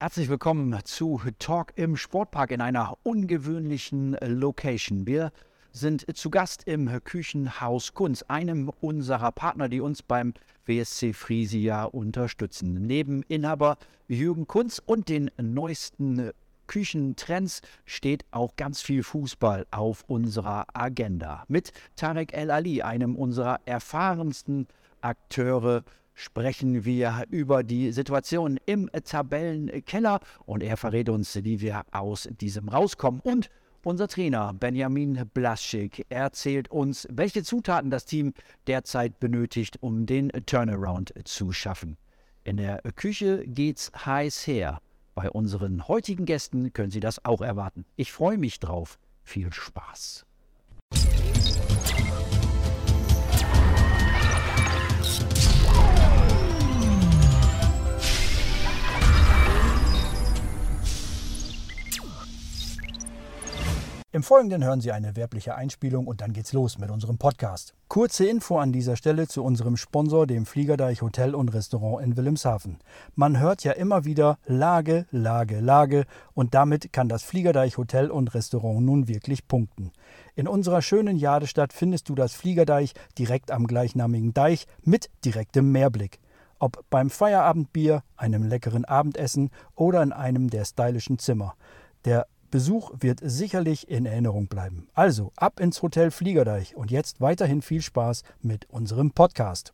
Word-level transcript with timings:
Herzlich 0.00 0.28
willkommen 0.28 0.78
zu 0.84 1.20
Talk 1.40 1.72
im 1.74 1.96
Sportpark 1.96 2.52
in 2.52 2.60
einer 2.60 2.96
ungewöhnlichen 3.02 4.16
Location. 4.20 5.08
Wir 5.08 5.32
sind 5.72 6.06
zu 6.16 6.30
Gast 6.30 6.62
im 6.68 6.88
Küchenhaus 7.02 7.94
Kunz, 7.94 8.22
einem 8.28 8.70
unserer 8.80 9.32
Partner, 9.32 9.68
die 9.68 9.80
uns 9.80 10.04
beim 10.04 10.34
WSC 10.66 11.14
Frisia 11.14 11.82
unterstützen. 11.82 12.74
Neben 12.86 13.24
Inhaber 13.24 13.76
Jürgen 14.06 14.46
Kunz 14.46 14.80
und 14.86 15.08
den 15.08 15.32
neuesten 15.36 16.30
Küchentrends 16.68 17.60
steht 17.84 18.24
auch 18.30 18.54
ganz 18.54 18.80
viel 18.80 19.02
Fußball 19.02 19.66
auf 19.72 20.04
unserer 20.06 20.66
Agenda. 20.74 21.42
Mit 21.48 21.72
Tarek 21.96 22.34
El 22.34 22.52
Ali, 22.52 22.82
einem 22.82 23.16
unserer 23.16 23.58
erfahrensten 23.64 24.68
Akteure, 25.00 25.82
sprechen 26.18 26.84
wir 26.84 27.24
über 27.30 27.62
die 27.62 27.92
Situation 27.92 28.58
im 28.66 28.90
Tabellenkeller 29.04 30.20
und 30.44 30.62
er 30.62 30.76
verrät 30.76 31.08
uns, 31.08 31.36
wie 31.44 31.60
wir 31.60 31.84
aus 31.92 32.28
diesem 32.40 32.68
rauskommen. 32.68 33.20
Und 33.22 33.50
unser 33.84 34.08
Trainer 34.08 34.52
Benjamin 34.52 35.30
Blaschik 35.32 36.04
erzählt 36.08 36.70
uns, 36.70 37.06
welche 37.10 37.44
Zutaten 37.44 37.90
das 37.90 38.04
Team 38.04 38.34
derzeit 38.66 39.20
benötigt, 39.20 39.78
um 39.80 40.06
den 40.06 40.30
Turnaround 40.44 41.14
zu 41.24 41.52
schaffen. 41.52 41.96
In 42.42 42.56
der 42.56 42.80
Küche 42.96 43.44
geht's 43.46 43.92
heiß 44.04 44.46
her. 44.46 44.80
Bei 45.14 45.30
unseren 45.30 45.86
heutigen 45.86 46.24
Gästen 46.24 46.72
können 46.72 46.90
Sie 46.90 47.00
das 47.00 47.24
auch 47.24 47.40
erwarten. 47.40 47.84
Ich 47.96 48.12
freue 48.12 48.38
mich 48.38 48.58
drauf. 48.58 48.98
Viel 49.22 49.52
Spaß. 49.52 50.26
Im 64.18 64.24
Folgenden 64.24 64.64
hören 64.64 64.80
Sie 64.80 64.90
eine 64.90 65.14
werbliche 65.14 65.54
Einspielung 65.54 66.08
und 66.08 66.22
dann 66.22 66.32
geht's 66.32 66.52
los 66.52 66.76
mit 66.78 66.90
unserem 66.90 67.18
Podcast. 67.18 67.72
Kurze 67.86 68.26
Info 68.26 68.58
an 68.58 68.72
dieser 68.72 68.96
Stelle 68.96 69.28
zu 69.28 69.44
unserem 69.44 69.76
Sponsor, 69.76 70.26
dem 70.26 70.44
Fliegerdeich 70.44 71.02
Hotel 71.02 71.36
und 71.36 71.54
Restaurant 71.54 72.04
in 72.04 72.16
Wilhelmshaven. 72.16 72.78
Man 73.14 73.38
hört 73.38 73.62
ja 73.62 73.70
immer 73.70 74.04
wieder 74.04 74.38
Lage, 74.44 75.06
Lage, 75.12 75.60
Lage 75.60 76.04
und 76.34 76.54
damit 76.54 76.92
kann 76.92 77.08
das 77.08 77.22
Fliegerdeich 77.22 77.78
Hotel 77.78 78.10
und 78.10 78.34
Restaurant 78.34 78.84
nun 78.84 79.06
wirklich 79.06 79.46
punkten. 79.46 79.92
In 80.34 80.48
unserer 80.48 80.82
schönen 80.82 81.16
Jadestadt 81.16 81.72
findest 81.72 82.08
du 82.08 82.16
das 82.16 82.32
Fliegerdeich 82.32 82.94
direkt 83.18 83.52
am 83.52 83.68
gleichnamigen 83.68 84.34
Deich 84.34 84.66
mit 84.82 85.10
direktem 85.24 85.70
Meerblick. 85.70 86.18
Ob 86.58 86.84
beim 86.90 87.08
Feierabendbier, 87.08 88.02
einem 88.16 88.42
leckeren 88.42 88.84
Abendessen 88.84 89.50
oder 89.76 90.02
in 90.02 90.12
einem 90.12 90.50
der 90.50 90.64
stylischen 90.64 91.20
Zimmer. 91.20 91.54
Der 92.04 92.26
Besuch 92.50 92.92
wird 93.00 93.20
sicherlich 93.22 93.88
in 93.88 94.06
Erinnerung 94.06 94.46
bleiben. 94.46 94.88
Also 94.94 95.32
ab 95.36 95.60
ins 95.60 95.82
Hotel 95.82 96.10
Fliegerdeich 96.10 96.74
und 96.76 96.90
jetzt 96.90 97.20
weiterhin 97.20 97.60
viel 97.60 97.82
Spaß 97.82 98.22
mit 98.40 98.64
unserem 98.70 99.10
Podcast. 99.10 99.70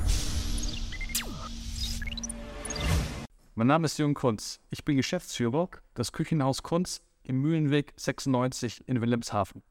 Mein 3.55 3.69
Name 3.69 3.85
ist 3.85 3.97
Jürgen 3.99 4.15
Kunz. 4.15 4.59
Ich 4.71 4.85
bin 4.85 4.97
Geschäftsführer 4.97 5.69
des 5.97 6.11
Küchenhaus 6.11 6.65
Kunz 6.65 7.01
im 7.23 7.41
Mühlenweg 7.41 7.93
96 7.97 8.83
in 8.89 9.01
Wilhelmshaven. 9.01 9.63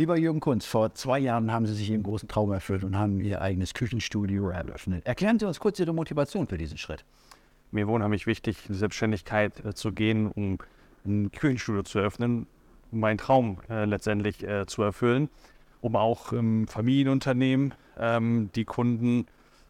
Lieber 0.00 0.18
Jürgen 0.18 0.40
Kunz, 0.40 0.64
vor 0.64 0.94
zwei 0.94 1.20
Jahren 1.20 1.52
haben 1.52 1.66
Sie 1.66 1.74
sich 1.74 1.90
Ihren 1.90 2.02
großen 2.02 2.28
Traum 2.28 2.50
erfüllt 2.50 2.82
und 2.82 2.96
haben 2.96 3.20
Ihr 3.20 3.40
eigenes 3.40 3.74
Küchenstudio 3.74 4.48
eröffnet. 4.48 5.06
Erklären 5.06 5.38
Sie 5.38 5.46
uns 5.46 5.60
kurz 5.60 5.78
Ihre 5.78 5.94
Motivation 5.94 6.48
für 6.48 6.58
diesen 6.58 6.78
Schritt. 6.78 7.04
Mir 7.70 7.86
war 7.86 7.94
unheimlich 7.94 8.26
wichtig, 8.26 8.58
in 8.66 8.72
die 8.72 8.78
Selbstständigkeit 8.78 9.64
äh, 9.64 9.74
zu 9.74 9.92
gehen, 9.92 10.32
um 10.32 10.58
ein 11.04 11.30
Küchenstudio 11.32 11.82
zu 11.82 11.98
eröffnen, 11.98 12.46
um 12.92 13.00
meinen 13.00 13.18
Traum 13.18 13.58
äh, 13.68 13.84
letztendlich 13.84 14.42
äh, 14.42 14.66
zu 14.66 14.82
erfüllen, 14.82 15.28
um 15.80 15.96
auch 15.96 16.32
im 16.32 16.66
Familienunternehmen 16.68 17.74
ähm, 17.98 18.50
die 18.54 18.64
Kunden, 18.64 19.26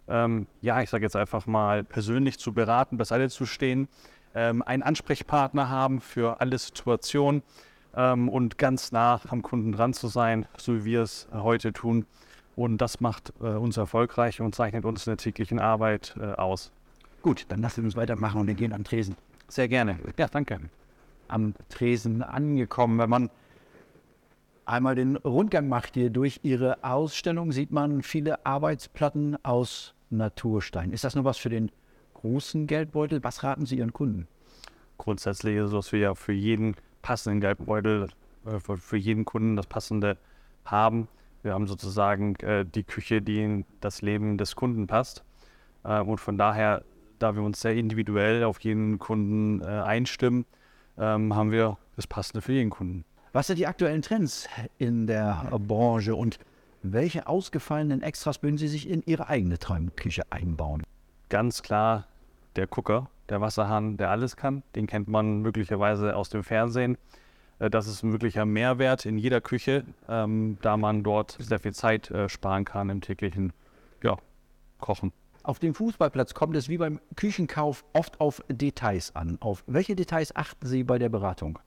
ähm, 0.09 0.47
ja, 0.61 0.81
ich 0.83 0.91
sage 0.91 1.05
jetzt 1.05 1.17
einfach 1.17 1.47
mal, 1.47 1.85
persönlich 1.85 2.39
zu 2.39 2.53
beraten, 2.53 2.97
beiseite 2.97 3.29
zu 3.29 3.47
stehen, 3.47 3.89
ähm, 4.35 4.63
einen 4.63 4.83
Ansprechpartner 4.83 5.69
haben 5.69 6.01
für 6.01 6.41
alle 6.41 6.59
Situationen 6.59 7.43
ähm, 7.97 8.29
und 8.29 8.59
ganz 8.59 8.93
nah 8.93 9.21
am 9.29 9.43
Kunden 9.43 9.73
dran 9.73 9.95
zu 9.95 10.09
sein, 10.09 10.47
so 10.57 10.75
wie 10.75 10.85
wir 10.85 11.03
es 11.03 11.29
heute 11.33 11.73
tun. 11.73 12.07
Und 12.57 12.79
das 12.79 13.01
macht 13.01 13.33
äh, 13.41 13.45
uns 13.45 13.77
erfolgreich 13.77 14.41
und 14.41 14.55
zeichnet 14.55 14.85
uns 14.85 15.07
in 15.07 15.13
der 15.13 15.19
täglichen 15.19 15.61
Arbeit 15.61 16.17
äh, 16.21 16.33
aus. 16.33 16.73
Gut, 17.23 17.47
dann 17.49 17.61
lassen 17.61 17.79
wir 17.79 17.85
uns 17.85 17.97
weitermachen 17.97 18.41
und 18.41 18.47
wir 18.47 18.55
gehen 18.55 18.73
an 18.73 18.85
Tresen. 18.85 19.17
Sehr 19.49 19.69
gerne. 19.69 19.99
Ja, 20.17 20.29
danke 20.29 20.61
am 21.29 21.55
Tresen 21.69 22.23
angekommen. 22.23 22.99
Wenn 22.99 23.11
man 23.11 23.31
einmal 24.65 24.95
den 24.95 25.17
Rundgang 25.17 25.69
macht 25.69 25.95
hier 25.95 26.11
durch 26.11 26.41
Ihre 26.43 26.85
Ausstellung, 26.85 27.53
sieht 27.53 27.71
man 27.71 28.03
viele 28.03 28.45
Arbeitsplatten 28.45 29.43
aus 29.45 29.95
Naturstein. 30.11 30.93
Ist 30.93 31.05
das 31.05 31.15
nur 31.15 31.25
was 31.25 31.39
für 31.39 31.49
den 31.49 31.71
großen 32.15 32.67
Geldbeutel? 32.67 33.23
Was 33.23 33.43
raten 33.43 33.67
Sie 33.67 33.79
Ihren 33.79 33.93
Kunden? 33.93 34.29
Grundsätzlich 34.99 35.57
ist 35.57 35.67
es, 35.67 35.73
was 35.73 35.93
wir 35.93 36.01
ja 36.01 36.15
für 36.15 36.33
jeden 36.33 36.75
passenden 37.03 37.41
Geldbeutel, 37.41 38.09
äh, 38.45 38.59
für 38.59 38.97
jeden 38.97 39.25
Kunden 39.25 39.57
das 39.57 39.67
passende 39.67 40.17
haben. 40.65 41.09
Wir 41.43 41.55
haben 41.55 41.67
sozusagen 41.67 42.35
äh, 42.37 42.65
die 42.65 42.83
Küche, 42.83 43.23
die 43.23 43.43
in 43.43 43.65
das 43.81 44.03
Leben 44.03 44.39
des 44.39 44.57
Kunden 44.57 44.87
passt. 44.87 45.25
Äh, 45.85 46.01
und 46.01 46.19
von 46.19 46.37
daher, 46.37 46.85
da 47.19 47.35
wir 47.35 47.43
uns 47.43 47.61
sehr 47.61 47.75
individuell 47.75 48.45
auf 48.45 48.61
jeden 48.61 48.99
Kunden 48.99 49.63
einstimmen, 49.63 50.47
ähm, 50.99 51.35
haben 51.35 51.51
wir 51.51 51.79
das 51.97 52.07
Passende 52.07 52.43
für 52.43 52.53
jeden 52.53 52.71
Kunden. 52.71 53.05
Was 53.33 53.47
sind 53.47 53.59
die 53.59 53.67
aktuellen 53.67 54.03
Trends 54.03 54.49
in 54.79 55.07
der 55.07 55.49
Branche 55.59 56.15
und 56.15 56.39
welche 56.83 57.27
ausgefallenen 57.27 58.03
Extras 58.03 58.43
würden 58.43 58.57
Sie 58.57 58.69
sich 58.69 58.89
in 58.89 59.03
Ihre 59.05 59.29
eigene 59.29 59.59
Traumküche 59.59 60.23
einbauen? 60.31 60.85
Ganz 61.29 61.63
klar 61.63 62.07
der 62.57 62.67
Gucker, 62.67 63.11
der 63.29 63.41
Wasserhahn, 63.41 63.97
der 63.97 64.11
alles 64.11 64.37
kann. 64.37 64.63
Den 64.75 64.87
kennt 64.87 65.09
man 65.09 65.43
möglicherweise 65.43 66.17
aus 66.17 66.29
dem 66.31 66.43
Fernsehen. 66.43 66.97
Äh, 67.59 67.71
das 67.71 67.87
ist 67.87 68.03
ein 68.03 68.11
möglicher 68.11 68.47
Mehrwert 68.47 69.07
in 69.07 69.19
jeder 69.19 69.41
Küche, 69.41 69.85
ähm, 70.09 70.59
da 70.63 70.77
man 70.77 71.03
dort 71.03 71.37
sehr 71.39 71.59
viel 71.59 71.75
Zeit 71.75 72.11
äh, 72.11 72.29
sparen 72.29 72.65
kann 72.65 72.91
im 72.91 73.01
täglichen 73.01 73.53
ja, 74.03 74.17
Kochen. 74.79 75.13
Auf 75.49 75.59
dem 75.59 75.73
Fußballplatz 75.73 76.35
kommt 76.35 76.55
es 76.57 76.69
wie 76.69 76.77
beim 76.77 77.01
Küchenkauf 77.17 77.83
oft 77.95 78.21
auf 78.21 78.45
Details 78.49 79.17
an. 79.17 79.39
Auf 79.41 79.65
welche 79.67 79.97
Details 79.97 80.37
achten 80.37 80.67
Sie 80.67 80.85
bei 80.85 80.99
der 80.99 81.09
Beratung? 81.09 81.59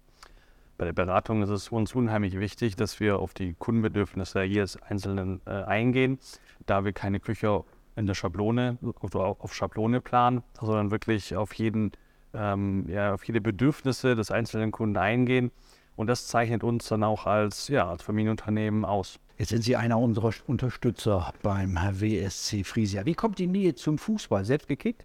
Bei 0.78 0.86
der 0.86 0.94
Beratung 0.94 1.42
ist 1.42 1.50
es 1.50 1.70
uns 1.70 1.96
unheimlich 1.96 2.40
wichtig, 2.40 2.76
dass 2.76 3.00
wir 3.00 3.18
auf 3.18 3.34
die 3.34 3.56
Kundenbedürfnisse 3.58 4.44
jedes 4.44 4.80
Einzelnen 4.84 5.42
äh, 5.48 5.64
eingehen, 5.64 6.20
da 6.68 6.86
wir 6.86 6.94
keine 6.94 7.20
Küche 7.20 7.64
in 7.96 8.06
der 8.06 8.14
Schablone 8.14 8.78
oder 9.02 9.22
auf 9.40 9.56
Schablone 9.56 10.00
planen, 10.00 10.44
sondern 10.62 10.92
wirklich 10.92 11.36
auf 11.36 11.52
jeden, 11.56 11.92
ähm, 12.36 12.86
ja, 12.88 13.16
auf 13.16 13.24
jede 13.24 13.42
Bedürfnisse 13.42 14.16
des 14.16 14.30
einzelnen 14.30 14.72
Kunden 14.72 14.98
eingehen. 14.98 15.50
Und 15.96 16.06
das 16.06 16.28
zeichnet 16.28 16.64
uns 16.64 16.88
dann 16.88 17.04
auch 17.04 17.26
als, 17.26 17.68
ja, 17.68 17.90
als 17.90 18.04
Familienunternehmen 18.04 18.86
aus. 18.86 19.20
Jetzt 19.42 19.50
sind 19.50 19.64
Sie 19.64 19.76
einer 19.76 19.98
unserer 19.98 20.30
Unterstützer 20.46 21.34
beim 21.42 21.74
WSC 21.74 22.64
Frisia. 22.64 23.08
Wie 23.08 23.16
kommt 23.16 23.40
die 23.40 23.48
Nähe 23.48 23.74
zum 23.74 23.98
Fußball? 23.98 24.46
Selbst 24.46 24.68
gekickt? 24.68 25.04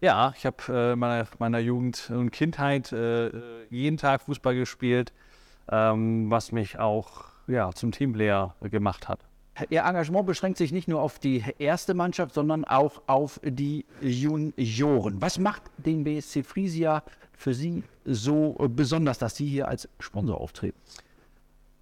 Ja, 0.00 0.32
ich 0.34 0.46
habe 0.46 0.56
äh, 0.70 0.96
meiner, 0.96 1.28
meiner 1.38 1.58
Jugend 1.58 2.08
und 2.08 2.30
Kindheit 2.30 2.90
äh, 2.92 3.30
jeden 3.68 3.98
Tag 3.98 4.22
Fußball 4.22 4.54
gespielt, 4.54 5.12
ähm, 5.70 6.30
was 6.30 6.50
mich 6.50 6.78
auch 6.78 7.26
ja, 7.46 7.70
zum 7.74 7.92
Teamplayer 7.92 8.54
gemacht 8.62 9.06
hat. 9.06 9.20
Ihr 9.68 9.82
Engagement 9.82 10.24
beschränkt 10.24 10.56
sich 10.56 10.72
nicht 10.72 10.88
nur 10.88 11.02
auf 11.02 11.18
die 11.18 11.44
erste 11.58 11.92
Mannschaft, 11.92 12.32
sondern 12.32 12.64
auch 12.64 13.02
auf 13.06 13.38
die 13.44 13.84
Junioren. 14.00 15.20
Was 15.20 15.38
macht 15.38 15.64
den 15.76 16.04
BSC 16.04 16.42
Frisia 16.42 17.02
für 17.34 17.52
Sie 17.52 17.82
so 18.06 18.56
besonders, 18.70 19.18
dass 19.18 19.36
Sie 19.36 19.46
hier 19.46 19.68
als 19.68 19.90
Sponsor 20.00 20.40
auftreten? 20.40 20.78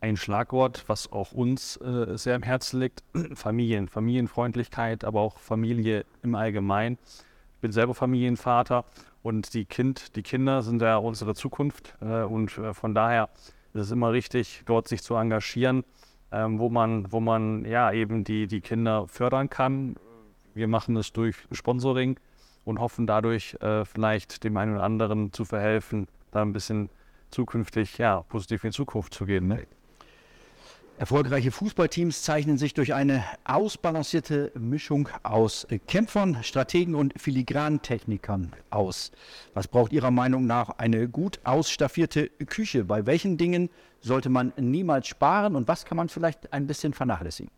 Ein 0.00 0.16
Schlagwort, 0.16 0.84
was 0.87 1.10
auch 1.12 1.32
uns 1.32 1.76
äh, 1.78 2.16
sehr 2.16 2.37
am 2.37 2.43
Herzen 2.43 2.81
liegt. 2.81 3.02
Familien, 3.34 3.88
Familienfreundlichkeit, 3.88 5.04
aber 5.04 5.20
auch 5.20 5.38
Familie 5.38 6.04
im 6.22 6.34
Allgemeinen. 6.34 6.98
Ich 7.54 7.60
bin 7.60 7.72
selber 7.72 7.94
Familienvater 7.94 8.84
und 9.22 9.54
die, 9.54 9.64
kind, 9.64 10.14
die 10.16 10.22
Kinder 10.22 10.62
sind 10.62 10.82
ja 10.82 10.98
unsere 10.98 11.34
Zukunft. 11.34 11.96
Äh, 12.00 12.22
und 12.22 12.56
äh, 12.58 12.75
von 12.75 12.94
daher 12.94 13.28
ist 13.72 13.82
es 13.82 13.90
immer 13.90 14.12
richtig, 14.12 14.62
dort 14.66 14.88
sich 14.88 15.02
zu 15.02 15.14
engagieren, 15.14 15.84
ähm, 16.31 16.58
wo 16.58 16.69
man, 16.69 17.10
wo 17.10 17.20
man 17.20 17.64
ja 17.64 17.92
eben 17.92 18.25
die, 18.25 18.46
die 18.46 18.60
Kinder 18.60 19.08
fördern 19.08 19.50
kann. 19.50 19.96
Wir 20.54 20.69
machen 20.69 20.96
es 20.96 21.12
durch 21.12 21.37
Sponsoring 21.52 22.19
und 22.64 22.78
hoffen 22.81 23.06
dadurch 23.06 23.54
äh, 23.60 23.84
vielleicht 23.84 24.44
dem 24.44 24.56
einen 24.56 24.75
oder 24.75 24.84
anderen 24.84 25.32
zu 25.32 25.44
verhelfen, 25.44 26.08
da 26.31 26.42
ein 26.42 26.52
bisschen 26.52 26.90
zukünftig 27.31 27.99
ja, 27.99 28.22
positiv 28.22 28.64
in 28.64 28.72
Zukunft 28.72 29.14
zu 29.14 29.26
gehen. 29.26 29.49
Ne? 29.49 29.66
Erfolgreiche 30.98 31.50
Fußballteams 31.50 32.22
zeichnen 32.22 32.56
sich 32.56 32.72
durch 32.72 32.94
eine 32.94 33.22
ausbalancierte 33.44 34.50
Mischung 34.58 35.10
aus 35.25 35.66
Kämpfern, 35.87 36.43
Strategen 36.43 36.94
und 36.94 37.12
Filigrantechnikern 37.20 38.52
aus. 38.70 39.12
Was 39.52 39.69
braucht 39.69 39.93
Ihrer 39.93 40.10
Meinung 40.10 40.46
nach 40.46 40.70
eine 40.78 41.06
gut 41.06 41.40
ausstaffierte 41.44 42.28
Küche? 42.46 42.84
Bei 42.84 43.04
welchen 43.04 43.37
Dingen 43.37 43.69
sollte 44.00 44.31
man 44.31 44.54
niemals 44.56 45.06
sparen 45.06 45.54
und 45.54 45.69
was 45.69 45.84
kann 45.84 45.96
man 45.96 46.08
vielleicht 46.08 46.54
ein 46.54 46.66
bisschen 46.66 46.94
vernachlässigen? 46.94 47.50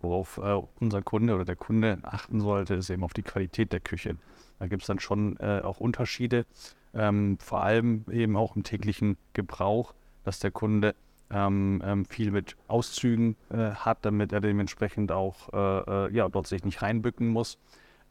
Worauf 0.00 0.38
äh, 0.38 0.60
unser 0.80 1.02
Kunde 1.02 1.36
oder 1.36 1.44
der 1.44 1.56
Kunde 1.56 1.98
achten 2.02 2.40
sollte, 2.40 2.74
ist 2.74 2.90
eben 2.90 3.04
auf 3.04 3.14
die 3.14 3.22
Qualität 3.22 3.72
der 3.72 3.80
Küche. 3.80 4.16
Da 4.58 4.66
gibt 4.66 4.82
es 4.82 4.88
dann 4.88 4.98
schon 4.98 5.36
äh, 5.36 5.60
auch 5.62 5.78
Unterschiede, 5.78 6.44
ähm, 6.92 7.38
vor 7.38 7.62
allem 7.62 8.04
eben 8.10 8.36
auch 8.36 8.56
im 8.56 8.64
täglichen 8.64 9.16
Gebrauch, 9.32 9.94
dass 10.24 10.40
der 10.40 10.50
Kunde 10.50 10.96
ähm, 11.30 11.82
ähm, 11.84 12.04
viel 12.06 12.30
mit 12.30 12.56
Auszügen 12.68 13.36
äh, 13.50 13.70
hat, 13.70 13.98
damit 14.02 14.32
er 14.32 14.40
dementsprechend 14.40 15.12
auch 15.12 15.52
äh, 15.52 16.06
äh, 16.06 16.14
ja, 16.14 16.28
dort 16.28 16.46
sich 16.46 16.64
nicht 16.64 16.82
reinbücken 16.82 17.28
muss. 17.28 17.58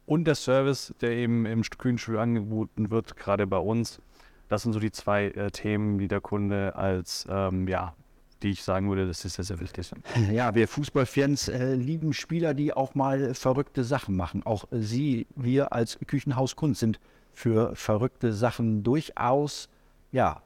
Und 0.06 0.24
der 0.24 0.36
Service, 0.36 0.94
der 1.00 1.10
eben 1.10 1.44
im 1.44 1.62
Kühnstuhl 1.62 2.18
angeboten 2.18 2.90
wird, 2.90 3.16
gerade 3.16 3.46
bei 3.46 3.58
uns, 3.58 4.00
das 4.48 4.62
sind 4.62 4.72
so 4.72 4.80
die 4.80 4.90
zwei 4.90 5.26
äh, 5.26 5.50
Themen, 5.50 5.98
die 5.98 6.08
der 6.08 6.20
Kunde 6.20 6.74
als, 6.76 7.26
ähm, 7.28 7.68
ja, 7.68 7.94
die 8.42 8.50
ich 8.50 8.62
sagen 8.62 8.88
würde, 8.88 9.06
das 9.06 9.24
ist 9.24 9.34
sehr, 9.34 9.44
sehr 9.44 9.60
wichtig. 9.60 9.92
Ja, 10.32 10.54
wir 10.54 10.68
Fußballfans 10.68 11.48
äh, 11.48 11.74
lieben 11.74 12.12
Spieler, 12.12 12.54
die 12.54 12.72
auch 12.72 12.94
mal 12.94 13.34
verrückte 13.34 13.84
Sachen 13.84 14.16
machen. 14.16 14.44
Auch 14.44 14.66
Sie, 14.70 15.26
wir 15.36 15.72
als 15.72 15.98
Küchenhaus 16.06 16.56
Kunst 16.56 16.80
sind 16.80 17.00
für 17.32 17.74
verrückte 17.76 18.32
Sachen 18.32 18.82
durchaus, 18.82 19.68
ja, 20.12 20.40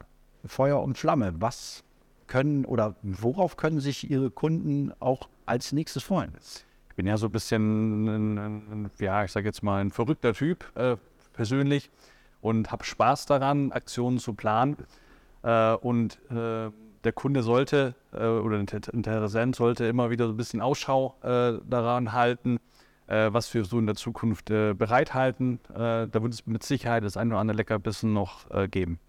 Feuer 0.45 0.81
und 0.81 0.97
Flamme. 0.97 1.33
Was 1.39 1.83
können 2.27 2.65
oder 2.65 2.95
worauf 3.01 3.57
können 3.57 3.79
sich 3.79 4.09
Ihre 4.09 4.31
Kunden 4.31 4.91
auch 4.99 5.29
als 5.45 5.71
nächstes 5.71 6.03
freuen? 6.03 6.33
Ich 6.89 6.95
bin 6.95 7.07
ja 7.07 7.17
so 7.17 7.27
ein 7.27 7.31
bisschen, 7.31 8.05
ein, 8.05 8.37
ein, 8.37 8.91
ja, 8.99 9.23
ich 9.23 9.31
sage 9.31 9.47
jetzt 9.47 9.63
mal, 9.63 9.81
ein 9.81 9.91
verrückter 9.91 10.33
Typ 10.33 10.65
äh, 10.75 10.97
persönlich 11.33 11.89
und 12.41 12.71
habe 12.71 12.83
Spaß 12.83 13.25
daran, 13.25 13.71
Aktionen 13.71 14.19
zu 14.19 14.33
planen. 14.33 14.77
Äh, 15.41 15.73
und 15.73 16.19
äh, 16.29 16.69
der 17.03 17.11
Kunde 17.13 17.43
sollte 17.43 17.95
äh, 18.13 18.25
oder 18.25 18.63
der 18.63 18.93
Interessent 18.93 19.55
sollte 19.55 19.85
immer 19.85 20.09
wieder 20.09 20.27
so 20.27 20.33
ein 20.33 20.37
bisschen 20.37 20.61
Ausschau 20.61 21.15
äh, 21.21 21.59
daran 21.67 22.13
halten, 22.13 22.59
äh, 23.07 23.29
was 23.31 23.53
wir 23.53 23.65
so 23.65 23.79
in 23.79 23.85
der 23.85 23.95
Zukunft 23.95 24.45
bereithalten. 24.45 25.59
da 25.73 26.07
wird 26.11 26.33
es 26.33 26.45
mit 26.45 26.63
Sicherheit 26.63 27.03
das 27.03 27.17
ein 27.17 27.29
oder 27.29 27.39
andere 27.39 27.57
Leckerbissen 27.57 28.13
noch 28.13 28.45
geben. 28.69 28.99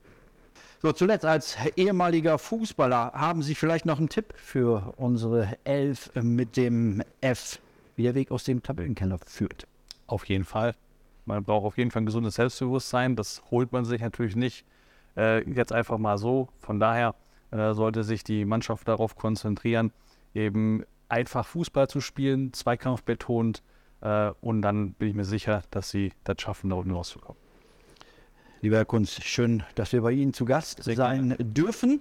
So, 0.85 0.93
zuletzt 0.93 1.25
als 1.25 1.57
ehemaliger 1.77 2.37
Fußballer 2.37 3.13
haben 3.15 3.43
Sie 3.43 3.55
vielleicht 3.55 3.87
noch 3.87 3.97
einen 3.97 4.11
Tipp 4.11 4.35
für 4.37 4.93
unsere 4.99 5.57
Elf 5.65 6.11
mit 6.15 6.59
dem 6.59 7.03
F, 7.23 7.59
wie 7.97 8.03
der 8.03 8.15
Weg 8.15 8.31
aus 8.31 8.45
dem 8.45 8.63
Tabellenkeller 8.63 9.17
führt? 9.25 9.67
Auf 10.07 10.27
jeden 10.27 10.45
Fall. 10.45 10.75
Man 11.25 11.43
braucht 11.43 11.65
auf 11.65 11.79
jeden 11.79 11.91
Fall 11.91 12.03
ein 12.03 12.05
gesundes 12.05 12.35
Selbstbewusstsein. 12.35 13.17
Das 13.17 13.43
holt 13.51 13.73
man 13.73 13.87
sich 13.87 14.03
natürlich 14.03 14.37
nicht 14.37 14.67
äh, 15.17 15.43
jetzt 15.51 15.73
einfach 15.73 15.97
mal 15.97 16.19
so. 16.19 16.49
Von 16.59 16.79
daher 16.79 17.15
äh, 17.51 17.73
sollte 17.73 18.05
sich 18.05 18.23
die 18.23 18.45
Mannschaft 18.45 18.87
darauf 18.87 19.17
konzentrieren, 19.17 19.91
eben 20.35 20.85
einfach 21.09 21.47
Fußball 21.47 21.89
zu 21.89 22.03
spielen, 22.03 22.53
Zweikampf 22.53 23.05
betont. 23.05 23.63
Äh, 24.03 24.33
und 24.43 24.61
dann 24.61 24.93
bin 24.93 25.09
ich 25.09 25.15
mir 25.15 25.25
sicher, 25.25 25.63
dass 25.71 25.89
sie 25.89 26.13
das 26.25 26.43
schaffen, 26.43 26.69
da 26.69 26.77
unten 26.77 26.91
rauszukommen. 26.91 27.44
Lieber 28.65 28.79
Herr 28.79 28.87
Kunz, 28.87 29.23
schön, 29.23 29.63
dass 29.75 29.93
wir 29.93 30.01
bei 30.01 30.13
Ihnen 30.13 30.33
zu 30.33 30.47
Gast 30.47 30.85
Sehr 30.85 30.97
sein 30.97 31.29
gerne. 31.37 31.45
dürfen. 31.45 32.01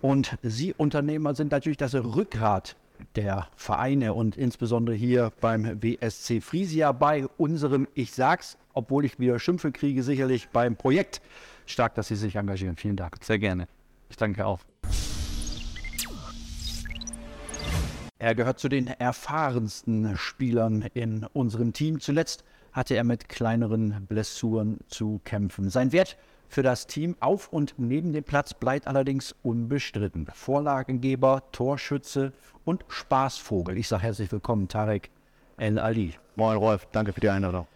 Und 0.00 0.38
Sie 0.44 0.72
Unternehmer 0.72 1.34
sind 1.34 1.50
natürlich 1.50 1.76
das 1.76 1.92
Rückgrat 1.92 2.76
der 3.16 3.48
Vereine 3.56 4.14
und 4.14 4.36
insbesondere 4.36 4.94
hier 4.94 5.32
beim 5.40 5.82
WSC 5.82 6.40
Frisia 6.40 6.92
bei 6.92 7.26
unserem, 7.36 7.88
ich 7.94 8.12
sag's, 8.12 8.58
obwohl 8.74 9.04
ich 9.04 9.18
wieder 9.18 9.40
Schimpfe 9.40 9.72
kriege, 9.72 10.04
sicherlich 10.04 10.50
beim 10.50 10.76
Projekt. 10.76 11.20
Stark, 11.66 11.96
dass 11.96 12.06
Sie 12.06 12.14
sich 12.14 12.36
engagieren. 12.36 12.76
Vielen 12.76 12.94
Dank. 12.94 13.16
Sehr 13.20 13.40
gerne. 13.40 13.66
Ich 14.08 14.16
danke 14.16 14.46
auch. 14.46 14.60
Er 18.20 18.36
gehört 18.36 18.60
zu 18.60 18.68
den 18.68 18.86
erfahrensten 18.86 20.16
Spielern 20.16 20.82
in 20.94 21.26
unserem 21.32 21.72
Team. 21.72 21.98
Zuletzt 21.98 22.44
hatte 22.74 22.96
er 22.96 23.04
mit 23.04 23.28
kleineren 23.28 24.04
Blessuren 24.06 24.78
zu 24.88 25.20
kämpfen. 25.24 25.70
Sein 25.70 25.92
Wert 25.92 26.18
für 26.48 26.62
das 26.62 26.86
Team 26.86 27.16
auf 27.20 27.48
und 27.48 27.74
neben 27.78 28.12
dem 28.12 28.24
Platz 28.24 28.52
bleibt 28.52 28.86
allerdings 28.86 29.34
unbestritten. 29.42 30.26
Vorlagengeber, 30.34 31.42
Torschütze 31.52 32.32
und 32.64 32.84
Spaßvogel. 32.88 33.78
Ich 33.78 33.88
sage 33.88 34.02
herzlich 34.02 34.30
willkommen, 34.30 34.68
Tarek 34.68 35.10
El 35.56 35.78
Ali. 35.78 36.14
Moin 36.36 36.56
Rolf, 36.56 36.86
danke 36.92 37.12
für 37.12 37.20
die 37.20 37.28
Einladung. 37.28 37.66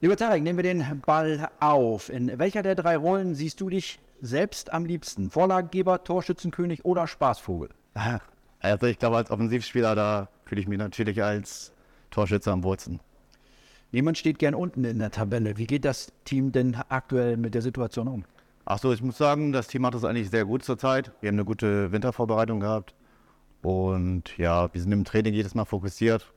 Lieber 0.00 0.16
Tarek, 0.16 0.42
nehmen 0.42 0.58
wir 0.58 0.64
den 0.64 1.00
Ball 1.06 1.48
auf. 1.60 2.10
In 2.10 2.38
welcher 2.38 2.62
der 2.62 2.74
drei 2.74 2.96
Rollen 2.96 3.34
siehst 3.34 3.60
du 3.60 3.70
dich 3.70 3.98
selbst 4.20 4.72
am 4.72 4.84
liebsten? 4.84 5.30
Vorlagengeber, 5.30 6.04
Torschützenkönig 6.04 6.84
oder 6.84 7.06
Spaßvogel? 7.06 7.70
Also 8.58 8.86
ich 8.86 8.98
glaube, 8.98 9.18
als 9.18 9.30
Offensivspieler, 9.30 9.94
da 9.94 10.28
fühle 10.44 10.60
ich 10.60 10.66
mich 10.66 10.78
natürlich 10.78 11.22
als 11.22 11.72
Torschütze 12.10 12.50
am 12.50 12.64
wohlsten. 12.64 12.98
Niemand 13.92 14.18
steht 14.18 14.38
gern 14.38 14.54
unten 14.54 14.84
in 14.84 14.98
der 14.98 15.10
Tabelle. 15.10 15.56
Wie 15.56 15.66
geht 15.66 15.84
das 15.84 16.12
Team 16.24 16.52
denn 16.52 16.76
aktuell 16.88 17.36
mit 17.36 17.54
der 17.54 17.62
Situation 17.62 18.08
um? 18.08 18.24
Achso, 18.64 18.92
ich 18.92 19.02
muss 19.02 19.16
sagen, 19.16 19.52
das 19.52 19.68
Team 19.68 19.86
hat 19.86 19.94
es 19.94 20.04
eigentlich 20.04 20.30
sehr 20.30 20.44
gut 20.44 20.64
zurzeit. 20.64 21.12
Wir 21.20 21.28
haben 21.28 21.36
eine 21.36 21.44
gute 21.44 21.92
Wintervorbereitung 21.92 22.60
gehabt. 22.60 22.94
Und 23.62 24.36
ja, 24.38 24.72
wir 24.72 24.80
sind 24.80 24.92
im 24.92 25.04
Training 25.04 25.34
jedes 25.34 25.54
Mal 25.54 25.64
fokussiert, 25.64 26.32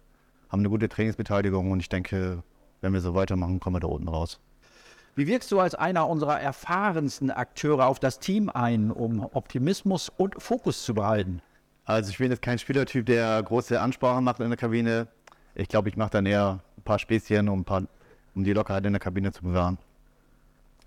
haben 0.50 0.62
eine 0.62 0.70
gute 0.70 0.90
Trainingsbeteiligung 0.90 1.70
und 1.72 1.80
ich 1.80 1.90
denke, 1.90 2.44
wenn 2.82 2.94
wir 2.94 3.02
so 3.02 3.14
weitermachen, 3.14 3.60
kommen 3.60 3.76
wir 3.76 3.82
da 3.82 3.88
unten 3.88 4.08
raus. 4.08 4.40
Wie 5.16 5.28
wirkst 5.28 5.52
du 5.52 5.60
als 5.60 5.76
einer 5.76 6.08
unserer 6.08 6.40
erfahrensten 6.40 7.30
Akteure 7.30 7.88
auf 7.88 8.00
das 8.00 8.20
Team 8.20 8.50
ein, 8.50 8.90
um 8.90 9.28
Optimismus 9.34 10.10
und 10.10 10.42
Fokus 10.42 10.84
zu 10.84 10.94
behalten? 10.94 11.42
Also 11.86 12.10
ich 12.12 12.18
bin 12.20 12.32
jetzt 12.32 12.42
kein 12.42 12.58
Spielertyp, 12.58 13.06
der 13.06 13.44
große 13.44 13.80
Ansprachen 13.80 14.24
macht 14.24 14.40
in 14.40 14.50
der 14.50 14.58
Kabine. 14.58 15.08
Ich 15.56 15.68
glaube, 15.68 15.90
ich 15.90 15.98
mache 15.98 16.12
dann 16.12 16.26
eher 16.26 16.62
paar 16.90 16.98
Späßchen, 16.98 17.48
um, 17.50 17.64
paar, 17.66 17.84
um 18.34 18.44
die 18.44 18.52
Lockerheit 18.52 18.84
in 18.84 18.94
der 18.94 19.00
Kabine 19.00 19.32
zu 19.32 19.44
bewahren. 19.44 19.78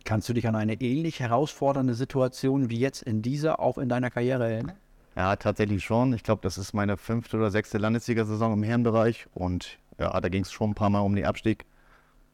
Kannst 0.05 0.29
du 0.29 0.33
dich 0.33 0.49
an 0.49 0.57
eine 0.57 0.81
ähnlich 0.81 1.21
herausfordernde 1.21 1.95
Situation 1.95 2.71
wie 2.71 2.79
jetzt 2.81 3.03
in 3.03 3.23
dieser 3.23 3.61
auch 3.61 3.79
in 3.79 3.89
deiner 3.89 4.11
Karriere 4.11 4.53
erinnern? 4.53 4.77
Ja, 5.15 5.37
tatsächlich 5.37 5.85
schon. 5.85 6.13
Ich 6.13 6.25
glaube, 6.25 6.43
das 6.43 6.59
ist 6.59 6.73
meine 6.73 6.97
fünfte 6.97 7.37
oder 7.37 7.53
sechste 7.53 7.79
Landessiegersaison 7.79 8.53
im 8.53 8.65
Herrenbereich 8.65 9.29
und 9.33 9.79
ja, 9.97 10.21
da 10.21 10.29
ging 10.29 10.43
es 10.43 10.51
schon 10.51 10.71
ein 10.71 10.75
paar 10.75 10.91
Mal 10.91 11.01
um 11.01 11.15
den 11.15 11.25
Abstieg. 11.25 11.67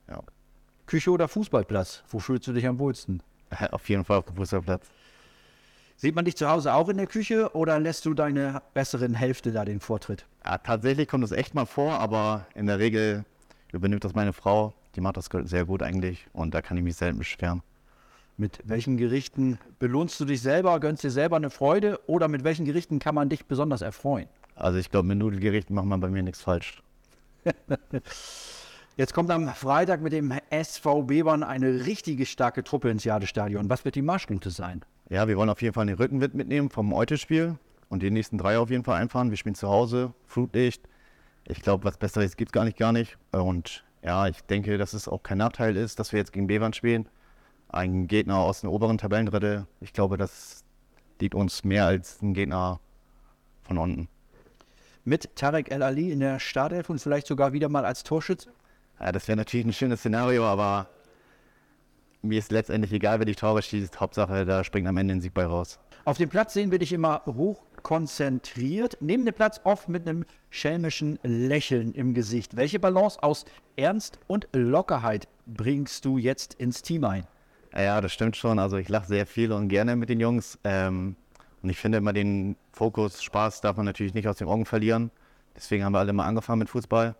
Ja. 0.08 0.22
Küche 0.86 1.10
oder 1.10 1.28
Fußballplatz? 1.28 2.04
Wo 2.08 2.20
fühlst 2.20 2.46
du 2.46 2.54
dich 2.54 2.66
am 2.66 2.78
wohlsten? 2.78 3.22
Auf 3.70 3.86
jeden 3.90 4.06
Fall 4.06 4.18
auf 4.18 4.24
dem 4.24 4.36
Fußballplatz. 4.36 4.86
Sieht 5.96 6.14
man 6.14 6.24
dich 6.24 6.36
zu 6.36 6.48
Hause 6.48 6.72
auch 6.72 6.88
in 6.88 6.96
der 6.96 7.06
Küche 7.06 7.54
oder 7.54 7.78
lässt 7.78 8.06
du 8.06 8.14
deine 8.14 8.62
besseren 8.72 9.12
Hälfte 9.12 9.52
da 9.52 9.66
den 9.66 9.80
Vortritt? 9.80 10.24
Ja, 10.44 10.56
tatsächlich 10.56 11.08
kommt 11.08 11.24
das 11.24 11.32
echt 11.32 11.54
mal 11.54 11.66
vor, 11.66 11.98
aber 11.98 12.46
in 12.54 12.66
der 12.66 12.78
Regel 12.78 13.24
übernimmt 13.72 14.04
das 14.04 14.14
meine 14.14 14.32
Frau. 14.32 14.74
Die 14.96 15.00
macht 15.00 15.16
das 15.16 15.28
sehr 15.44 15.64
gut 15.64 15.82
eigentlich 15.82 16.26
und 16.32 16.54
da 16.54 16.62
kann 16.62 16.76
ich 16.76 16.82
mich 16.82 16.96
selten 16.96 17.18
beschweren. 17.18 17.62
Mit 18.36 18.60
welchen 18.64 18.96
Gerichten 18.96 19.58
belohnst 19.78 20.18
du 20.20 20.24
dich 20.24 20.40
selber, 20.40 20.78
gönnst 20.80 21.02
dir 21.02 21.10
selber 21.10 21.36
eine 21.36 21.50
Freude 21.50 21.98
oder 22.06 22.28
mit 22.28 22.44
welchen 22.44 22.64
Gerichten 22.64 22.98
kann 23.00 23.14
man 23.14 23.28
dich 23.28 23.46
besonders 23.46 23.82
erfreuen? 23.82 24.28
Also 24.54 24.78
ich 24.78 24.90
glaube, 24.90 25.08
mit 25.08 25.18
Nudelgerichten 25.18 25.74
macht 25.74 25.86
man 25.86 26.00
bei 26.00 26.08
mir 26.08 26.22
nichts 26.22 26.42
falsch. 26.42 26.82
Jetzt 28.96 29.14
kommt 29.14 29.30
am 29.30 29.48
Freitag 29.48 30.00
mit 30.00 30.12
dem 30.12 30.32
SV 30.50 31.02
Bebern 31.02 31.44
eine 31.44 31.86
richtige 31.86 32.26
starke 32.26 32.64
Truppe 32.64 32.90
ins 32.90 33.04
Jadestadion. 33.04 33.70
Was 33.70 33.84
wird 33.84 33.94
die 33.94 34.02
Marschroute 34.02 34.50
sein? 34.50 34.84
Ja, 35.08 35.28
wir 35.28 35.36
wollen 35.36 35.50
auf 35.50 35.62
jeden 35.62 35.74
Fall 35.74 35.86
den 35.86 35.96
Rückenwind 35.96 36.34
mitnehmen 36.34 36.68
vom 36.68 36.92
Eute-Spiel 36.92 37.56
und 37.88 38.02
die 38.02 38.10
nächsten 38.10 38.38
drei 38.38 38.58
auf 38.58 38.70
jeden 38.70 38.84
Fall 38.84 39.00
einfahren. 39.00 39.30
Wir 39.30 39.36
spielen 39.36 39.54
zu 39.54 39.68
Hause, 39.68 40.12
Flutlicht. 40.26 40.82
Ich 41.44 41.62
glaube, 41.62 41.84
was 41.84 41.96
Besseres 41.96 42.36
gibt 42.36 42.50
es 42.50 42.52
gar 42.52 42.64
nicht, 42.64 42.78
gar 42.78 42.92
nicht. 42.92 43.16
Und 43.32 43.84
ja, 44.02 44.28
ich 44.28 44.40
denke, 44.42 44.78
dass 44.78 44.92
es 44.92 45.08
auch 45.08 45.22
kein 45.22 45.38
Nachteil 45.38 45.76
ist, 45.76 45.98
dass 45.98 46.12
wir 46.12 46.18
jetzt 46.18 46.32
gegen 46.32 46.46
Bevern 46.46 46.72
spielen. 46.72 47.08
Ein 47.68 48.06
Gegner 48.06 48.38
aus 48.38 48.62
den 48.62 48.70
oberen 48.70 48.98
Tabellendrittel. 48.98 49.66
Ich 49.80 49.92
glaube, 49.92 50.16
das 50.16 50.64
liegt 51.20 51.34
uns 51.34 51.64
mehr 51.64 51.86
als 51.86 52.22
ein 52.22 52.34
Gegner 52.34 52.80
von 53.62 53.78
unten. 53.78 54.08
Mit 55.04 55.34
Tarek 55.36 55.70
El 55.70 55.82
Ali 55.82 56.12
in 56.12 56.20
der 56.20 56.38
Startelf 56.38 56.90
und 56.90 57.00
vielleicht 57.00 57.26
sogar 57.26 57.52
wieder 57.52 57.68
mal 57.68 57.84
als 57.84 58.02
Torschütze? 58.02 58.50
Ja, 59.00 59.12
das 59.12 59.28
wäre 59.28 59.36
natürlich 59.36 59.66
ein 59.66 59.72
schönes 59.72 60.00
Szenario, 60.00 60.44
aber 60.44 60.88
mir 62.22 62.38
ist 62.38 62.50
letztendlich 62.50 62.92
egal, 62.92 63.18
wer 63.18 63.26
die 63.26 63.34
Tore 63.34 63.62
schießt. 63.62 64.00
Hauptsache, 64.00 64.44
da 64.44 64.64
springt 64.64 64.88
am 64.88 64.96
Ende 64.96 65.14
ein 65.14 65.20
Sieg 65.20 65.34
bei 65.34 65.46
raus. 65.46 65.78
Auf 66.04 66.18
dem 66.18 66.28
Platz 66.28 66.54
sehen 66.54 66.70
wir 66.70 66.78
dich 66.78 66.92
immer 66.92 67.22
hoch 67.26 67.62
konzentriert, 67.82 68.96
neben 69.00 69.24
dem 69.24 69.34
Platz 69.34 69.60
oft 69.64 69.88
mit 69.88 70.08
einem 70.08 70.24
schelmischen 70.50 71.18
Lächeln 71.22 71.92
im 71.92 72.14
Gesicht. 72.14 72.56
Welche 72.56 72.78
Balance 72.78 73.22
aus 73.22 73.44
Ernst 73.76 74.18
und 74.26 74.48
Lockerheit 74.52 75.28
bringst 75.46 76.04
du 76.04 76.18
jetzt 76.18 76.54
ins 76.54 76.82
Team 76.82 77.04
ein? 77.04 77.26
Ja, 77.74 78.00
das 78.00 78.12
stimmt 78.12 78.36
schon. 78.36 78.58
Also 78.58 78.76
ich 78.76 78.88
lache 78.88 79.06
sehr 79.06 79.26
viel 79.26 79.52
und 79.52 79.68
gerne 79.68 79.96
mit 79.96 80.08
den 80.08 80.20
Jungs. 80.20 80.58
Ähm, 80.64 81.16
Und 81.62 81.70
ich 81.70 81.78
finde 81.78 81.98
immer 81.98 82.12
den 82.12 82.56
Fokus, 82.72 83.22
Spaß 83.22 83.60
darf 83.60 83.76
man 83.76 83.86
natürlich 83.86 84.14
nicht 84.14 84.28
aus 84.28 84.36
den 84.36 84.48
Augen 84.48 84.64
verlieren. 84.64 85.10
Deswegen 85.56 85.84
haben 85.84 85.92
wir 85.92 85.98
alle 85.98 86.12
mal 86.12 86.24
angefangen 86.26 86.60
mit 86.60 86.68
Fußball. 86.68 87.16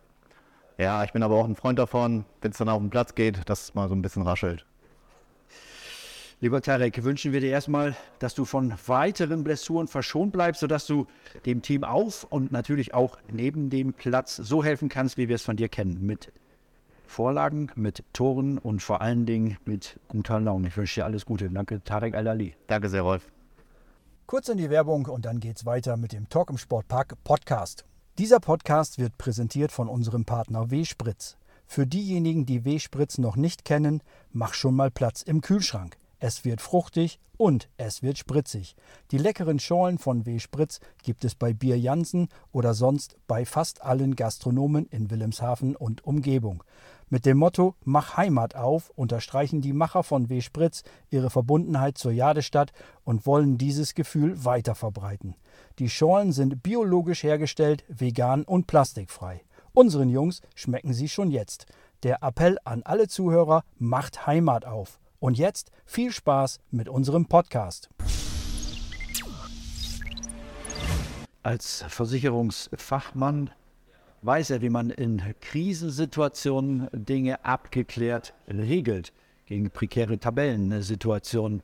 Ja, 0.79 1.03
ich 1.03 1.13
bin 1.13 1.25
aber 1.25 1.35
auch 1.35 1.45
ein 1.45 1.57
Freund 1.57 1.79
davon, 1.79 2.25
wenn 2.41 2.53
es 2.53 2.59
dann 2.59 2.69
auf 2.69 2.79
den 2.81 2.89
Platz 2.89 3.17
geht, 3.17 3.49
dass 3.51 3.63
es 3.63 3.75
mal 3.75 3.89
so 3.89 3.97
ein 3.97 4.03
bisschen 4.03 4.23
raschelt. 4.23 4.65
Lieber 6.41 6.63
Tarek, 6.63 7.03
wünschen 7.03 7.33
wir 7.33 7.41
dir 7.41 7.51
erstmal, 7.51 7.97
dass 8.21 8.33
du 8.37 8.45
von 8.45 8.73
weiteren 8.87 9.43
Blessuren 9.43 9.89
verschont 9.89 10.33
bleibst, 10.33 10.61
sodass 10.61 10.87
du 10.87 11.09
dem 11.47 11.63
Team 11.63 11.83
auf 11.83 12.23
und 12.31 12.53
natürlich 12.53 12.95
auch 12.95 13.19
neben 13.33 13.71
dem 13.71 13.93
Platz 13.93 14.37
so 14.37 14.63
helfen 14.63 14.89
kannst, 14.89 15.17
wie 15.17 15.29
wir 15.29 15.35
es 15.35 15.43
von 15.43 15.57
dir 15.57 15.69
kennen. 15.69 16.07
Mit 16.07 16.33
Vorlagen, 17.09 17.73
mit 17.75 18.05
Toren 18.13 18.59
und 18.59 18.83
vor 18.85 19.01
allen 19.01 19.27
Dingen 19.27 19.57
mit 19.65 19.99
guter 20.07 20.39
Laune. 20.39 20.69
Ich 20.69 20.77
wünsche 20.77 21.01
dir 21.01 21.07
alles 21.07 21.27
Gute. 21.27 21.51
Danke, 21.51 21.83
Tarek 21.83 22.15
Al-Ali. 22.15 22.55
Danke 22.69 22.89
sehr, 22.89 23.03
Rolf. 23.03 23.27
Kurz 24.27 24.49
in 24.49 24.59
die 24.59 24.71
Werbung 24.71 25.07
und 25.07 25.25
dann 25.25 25.41
geht's 25.41 25.67
weiter 25.67 25.97
mit 25.97 26.13
dem 26.13 26.29
Talk 26.29 26.51
im 26.51 26.59
Sportpark 26.59 27.17
Podcast. 27.25 27.85
Dieser 28.17 28.39
Podcast 28.39 28.99
wird 28.99 29.19
präsentiert 29.19 29.73
von 29.73 29.89
unserem 29.89 30.25
Partner 30.25 30.71
W-Spritz. 30.71 31.37
Für 31.67 31.85
diejenigen, 31.85 32.47
die 32.47 32.65
W-Spritz 32.65 33.19
noch 33.19 33.35
nicht 33.35 33.65
kennen, 33.65 34.03
mach 34.31 34.55
schon 34.55 34.77
mal 34.77 34.93
Platz 34.93 35.23
im 35.23 35.41
Kühlschrank. 35.41 35.97
Es 36.21 36.45
wird 36.45 36.61
fruchtig 36.61 37.21
und 37.37 37.69
es 37.77 38.03
wird 38.03 38.19
spritzig. 38.19 38.75
Die 39.13 39.19
leckeren 39.19 39.61
Schorlen 39.61 39.99
von 39.99 40.27
W. 40.27 40.41
Spritz 40.41 40.81
gibt 41.03 41.25
es 41.25 41.37
bei 41.37 41.53
Bier 41.53 41.79
Jansen 41.79 42.29
oder 42.51 42.75
sonst 42.75 43.17
bei 43.29 43.45
fast 43.45 43.83
allen 43.83 44.17
Gastronomen 44.17 44.87
in 44.87 45.11
Wilhelmshaven 45.11 45.77
und 45.77 46.05
Umgebung. 46.05 46.65
Mit 47.09 47.25
dem 47.25 47.39
Motto 47.39 47.75
Mach 47.85 48.17
Heimat 48.17 48.57
auf 48.57 48.91
unterstreichen 48.91 49.63
die 49.63 49.73
Macher 49.73 50.03
von 50.03 50.29
W. 50.29 50.41
Spritz 50.41 50.83
ihre 51.11 51.31
Verbundenheit 51.31 51.97
zur 51.97 52.13
Jadestadt 52.13 52.73
und 53.05 53.25
wollen 53.25 53.57
dieses 53.57 53.95
Gefühl 53.95 54.45
weiter 54.45 54.75
verbreiten. 54.75 55.37
Die 55.79 55.89
Schorlen 55.89 56.33
sind 56.33 56.63
biologisch 56.63 57.23
hergestellt, 57.23 57.85
vegan 57.89 58.43
und 58.43 58.67
plastikfrei. 58.67 59.43
Unseren 59.73 60.09
Jungs 60.09 60.43
schmecken 60.57 60.93
sie 60.93 61.09
schon 61.09 61.31
jetzt. 61.31 61.67
Der 62.03 62.23
Appell 62.23 62.59
an 62.65 62.83
alle 62.83 63.07
Zuhörer, 63.07 63.63
macht 63.79 64.27
Heimat 64.27 64.65
auf. 64.65 64.99
Und 65.21 65.37
jetzt 65.37 65.73
viel 65.85 66.13
Spaß 66.13 66.61
mit 66.71 66.89
unserem 66.89 67.27
Podcast. 67.27 67.89
Als 71.43 71.85
Versicherungsfachmann 71.89 73.51
weiß 74.23 74.51
er, 74.51 74.61
wie 74.61 74.71
man 74.71 74.91
in 74.91 75.23
Krisensituationen 75.41 76.89
Dinge 76.93 77.45
abgeklärt 77.45 78.35
regelt. 78.49 79.13
Gegen 79.47 79.71
prekäre 79.71 80.19
Tabellensituationen 80.19 81.63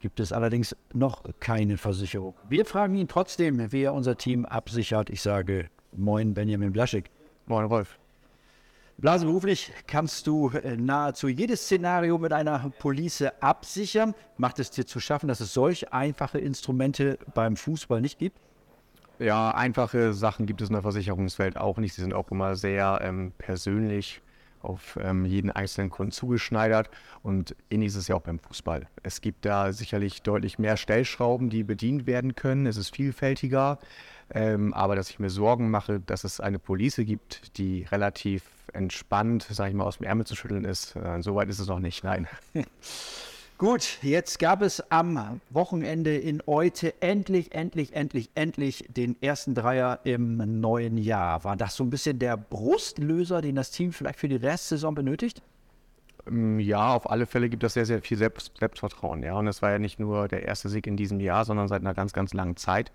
gibt 0.00 0.18
es 0.18 0.32
allerdings 0.32 0.74
noch 0.92 1.24
keine 1.40 1.76
Versicherung. 1.76 2.34
Wir 2.48 2.64
fragen 2.64 2.94
ihn 2.94 3.08
trotzdem, 3.08 3.72
wie 3.72 3.82
er 3.82 3.94
unser 3.94 4.16
Team 4.16 4.44
absichert. 4.44 5.10
Ich 5.10 5.22
sage 5.22 5.68
Moin, 5.92 6.34
Benjamin 6.34 6.72
Blaschik. 6.72 7.10
Moin, 7.46 7.66
Rolf. 7.66 7.98
Blasenberuflich 9.00 9.72
kannst 9.86 10.26
du 10.26 10.48
äh, 10.50 10.76
nahezu 10.76 11.28
jedes 11.28 11.62
Szenario 11.62 12.18
mit 12.18 12.32
einer 12.32 12.72
Police 12.80 13.26
absichern. 13.38 14.12
Macht 14.38 14.58
es 14.58 14.72
dir 14.72 14.86
zu 14.86 14.98
schaffen, 14.98 15.28
dass 15.28 15.38
es 15.38 15.54
solch 15.54 15.92
einfache 15.92 16.38
Instrumente 16.38 17.16
beim 17.32 17.56
Fußball 17.56 18.00
nicht 18.00 18.18
gibt? 18.18 18.40
Ja, 19.20 19.52
einfache 19.52 20.12
Sachen 20.14 20.46
gibt 20.46 20.62
es 20.62 20.68
in 20.68 20.72
der 20.72 20.82
Versicherungswelt 20.82 21.56
auch 21.56 21.78
nicht. 21.78 21.94
Sie 21.94 22.00
sind 22.00 22.12
auch 22.12 22.32
immer 22.32 22.56
sehr 22.56 22.98
ähm, 23.00 23.30
persönlich 23.38 24.20
auf 24.62 24.98
ähm, 25.00 25.24
jeden 25.24 25.52
einzelnen 25.52 25.90
Kunden 25.90 26.10
zugeschneidert. 26.10 26.90
Und 27.22 27.54
ähnlich 27.70 27.88
ist 27.88 27.96
es 27.96 28.08
ja 28.08 28.16
auch 28.16 28.22
beim 28.22 28.40
Fußball. 28.40 28.88
Es 29.04 29.20
gibt 29.20 29.44
da 29.44 29.72
sicherlich 29.72 30.22
deutlich 30.22 30.58
mehr 30.58 30.76
Stellschrauben, 30.76 31.50
die 31.50 31.62
bedient 31.62 32.08
werden 32.08 32.34
können. 32.34 32.66
Es 32.66 32.76
ist 32.76 32.96
vielfältiger. 32.96 33.78
Ähm, 34.30 34.74
aber 34.74 34.96
dass 34.96 35.08
ich 35.08 35.20
mir 35.20 35.30
Sorgen 35.30 35.70
mache, 35.70 36.00
dass 36.00 36.24
es 36.24 36.40
eine 36.40 36.58
Police 36.58 36.96
gibt, 36.96 37.56
die 37.58 37.84
relativ 37.92 38.42
entspannt, 38.72 39.46
sage 39.50 39.70
ich 39.70 39.76
mal, 39.76 39.84
aus 39.84 39.98
dem 39.98 40.06
Ärmel 40.06 40.26
zu 40.26 40.36
schütteln 40.36 40.64
ist, 40.64 40.96
äh, 40.96 41.20
soweit 41.22 41.48
ist 41.48 41.58
es 41.58 41.66
noch 41.66 41.80
nicht, 41.80 42.04
nein. 42.04 42.26
Gut, 43.58 43.98
jetzt 44.02 44.38
gab 44.38 44.62
es 44.62 44.80
am 44.92 45.40
Wochenende 45.50 46.16
in 46.16 46.40
Eute 46.46 46.94
endlich, 47.02 47.52
endlich, 47.52 47.92
endlich, 47.92 48.30
endlich 48.36 48.84
den 48.88 49.20
ersten 49.20 49.56
Dreier 49.56 49.98
im 50.04 50.60
neuen 50.60 50.96
Jahr. 50.96 51.42
War 51.42 51.56
das 51.56 51.74
so 51.74 51.82
ein 51.82 51.90
bisschen 51.90 52.20
der 52.20 52.36
Brustlöser, 52.36 53.40
den 53.42 53.56
das 53.56 53.72
Team 53.72 53.92
vielleicht 53.92 54.20
für 54.20 54.28
die 54.28 54.36
Restsaison 54.36 54.94
benötigt? 54.94 55.42
Ähm, 56.28 56.60
ja, 56.60 56.94
auf 56.94 57.10
alle 57.10 57.26
Fälle 57.26 57.48
gibt 57.48 57.64
es 57.64 57.74
sehr, 57.74 57.84
sehr 57.84 58.00
viel 58.00 58.16
Selbst 58.16 58.52
Selbstvertrauen. 58.60 59.24
Ja, 59.24 59.34
und 59.34 59.48
es 59.48 59.60
war 59.60 59.72
ja 59.72 59.80
nicht 59.80 59.98
nur 59.98 60.28
der 60.28 60.44
erste 60.44 60.68
Sieg 60.68 60.86
in 60.86 60.96
diesem 60.96 61.18
Jahr, 61.18 61.44
sondern 61.44 61.66
seit 61.66 61.80
einer 61.80 61.94
ganz, 61.94 62.12
ganz 62.12 62.34
langen 62.34 62.56
Zeit. 62.56 62.92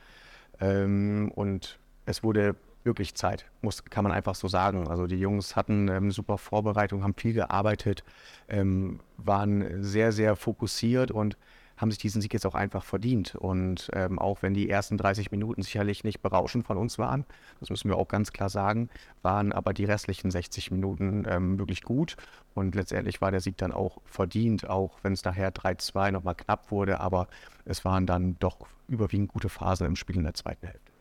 Ähm, 0.61 1.29
und 1.35 1.77
es 2.05 2.23
wurde 2.23 2.55
wirklich 2.83 3.15
Zeit, 3.15 3.45
muss, 3.61 3.85
kann 3.85 4.03
man 4.03 4.11
einfach 4.11 4.35
so 4.35 4.47
sagen. 4.47 4.87
Also 4.87 5.07
die 5.07 5.19
Jungs 5.19 5.55
hatten 5.55 5.87
ähm, 5.87 6.11
super 6.11 6.37
Vorbereitung, 6.37 7.03
haben 7.03 7.15
viel 7.15 7.33
gearbeitet, 7.33 8.03
ähm, 8.47 8.99
waren 9.17 9.83
sehr, 9.83 10.11
sehr 10.11 10.35
fokussiert 10.35 11.11
und 11.11 11.37
haben 11.77 11.91
sich 11.91 11.99
diesen 11.99 12.21
Sieg 12.21 12.33
jetzt 12.33 12.45
auch 12.45 12.55
einfach 12.55 12.83
verdient. 12.83 13.35
Und 13.35 13.89
ähm, 13.93 14.19
auch 14.19 14.41
wenn 14.41 14.53
die 14.53 14.69
ersten 14.69 14.97
30 14.97 15.31
Minuten 15.31 15.63
sicherlich 15.63 16.03
nicht 16.03 16.21
berauschend 16.21 16.65
von 16.65 16.77
uns 16.77 16.99
waren, 16.99 17.25
das 17.59 17.69
müssen 17.69 17.89
wir 17.89 17.97
auch 17.97 18.07
ganz 18.07 18.31
klar 18.31 18.49
sagen, 18.49 18.89
waren 19.21 19.51
aber 19.51 19.73
die 19.73 19.85
restlichen 19.85 20.31
60 20.31 20.71
Minuten 20.71 21.25
ähm, 21.27 21.57
wirklich 21.59 21.81
gut. 21.81 22.15
Und 22.53 22.75
letztendlich 22.75 23.21
war 23.21 23.31
der 23.31 23.41
Sieg 23.41 23.57
dann 23.57 23.71
auch 23.71 23.99
verdient, 24.05 24.69
auch 24.69 24.99
wenn 25.01 25.13
es 25.13 25.23
nachher 25.23 25.51
3-2 25.51 26.11
nochmal 26.11 26.35
knapp 26.35 26.71
wurde. 26.71 26.99
Aber 26.99 27.27
es 27.65 27.83
waren 27.83 28.05
dann 28.05 28.37
doch 28.39 28.67
überwiegend 28.87 29.29
gute 29.29 29.49
Phasen 29.49 29.87
im 29.87 29.95
Spiel 29.95 30.17
in 30.17 30.23
der 30.23 30.35
zweiten 30.35 30.67
Hälfte. 30.67 30.92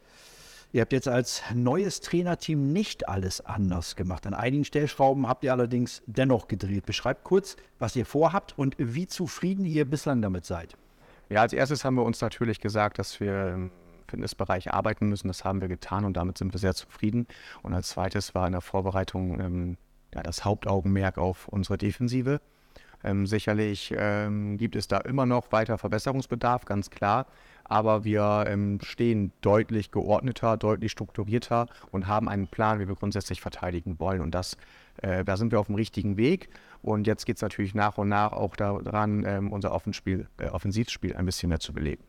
Ihr 0.74 0.80
habt 0.80 0.94
jetzt 0.94 1.08
als 1.08 1.42
neues 1.54 2.00
Trainerteam 2.00 2.72
nicht 2.72 3.06
alles 3.06 3.42
anders 3.42 3.94
gemacht. 3.94 4.26
An 4.26 4.32
einigen 4.32 4.64
Stellschrauben 4.64 5.28
habt 5.28 5.44
ihr 5.44 5.52
allerdings 5.52 6.02
dennoch 6.06 6.48
gedreht. 6.48 6.86
Beschreibt 6.86 7.24
kurz, 7.24 7.56
was 7.78 7.94
ihr 7.94 8.06
vorhabt 8.06 8.56
und 8.56 8.74
wie 8.78 9.06
zufrieden 9.06 9.66
ihr 9.66 9.84
bislang 9.84 10.22
damit 10.22 10.46
seid. 10.46 10.74
Ja, 11.28 11.42
als 11.42 11.52
erstes 11.52 11.84
haben 11.84 11.96
wir 11.96 12.04
uns 12.04 12.22
natürlich 12.22 12.58
gesagt, 12.58 12.98
dass 12.98 13.20
wir 13.20 13.48
im 13.48 13.70
Fitnessbereich 14.08 14.72
arbeiten 14.72 15.10
müssen. 15.10 15.28
Das 15.28 15.44
haben 15.44 15.60
wir 15.60 15.68
getan 15.68 16.06
und 16.06 16.16
damit 16.16 16.38
sind 16.38 16.54
wir 16.54 16.58
sehr 16.58 16.74
zufrieden. 16.74 17.26
Und 17.62 17.74
als 17.74 17.90
zweites 17.90 18.34
war 18.34 18.46
in 18.46 18.52
der 18.52 18.62
Vorbereitung 18.62 19.40
ähm, 19.40 19.76
ja, 20.14 20.22
das 20.22 20.46
Hauptaugenmerk 20.46 21.18
auf 21.18 21.48
unsere 21.48 21.76
Defensive. 21.76 22.40
Ähm, 23.04 23.26
sicherlich 23.26 23.92
ähm, 23.94 24.56
gibt 24.56 24.74
es 24.76 24.88
da 24.88 24.98
immer 24.98 25.26
noch 25.26 25.52
weiter 25.52 25.76
Verbesserungsbedarf, 25.76 26.64
ganz 26.64 26.88
klar 26.88 27.26
aber 27.64 28.04
wir 28.04 28.44
ähm, 28.46 28.78
stehen 28.82 29.32
deutlich 29.40 29.90
geordneter, 29.90 30.56
deutlich 30.56 30.92
strukturierter 30.92 31.66
und 31.90 32.06
haben 32.06 32.28
einen 32.28 32.46
Plan, 32.46 32.80
wie 32.80 32.88
wir 32.88 32.94
grundsätzlich 32.94 33.40
verteidigen 33.40 33.98
wollen. 33.98 34.20
Und 34.20 34.34
das, 34.34 34.56
äh, 35.02 35.24
da 35.24 35.36
sind 35.36 35.52
wir 35.52 35.60
auf 35.60 35.66
dem 35.66 35.76
richtigen 35.76 36.16
Weg. 36.16 36.48
Und 36.82 37.06
jetzt 37.06 37.26
geht 37.26 37.36
es 37.36 37.42
natürlich 37.42 37.74
nach 37.74 37.98
und 37.98 38.08
nach 38.08 38.32
auch 38.32 38.56
daran, 38.56 39.24
ähm, 39.26 39.52
unser 39.52 39.72
Offenspiel, 39.72 40.26
äh, 40.38 40.48
Offensivspiel 40.48 41.14
ein 41.14 41.26
bisschen 41.26 41.48
mehr 41.48 41.60
zu 41.60 41.72
beleben. 41.72 42.02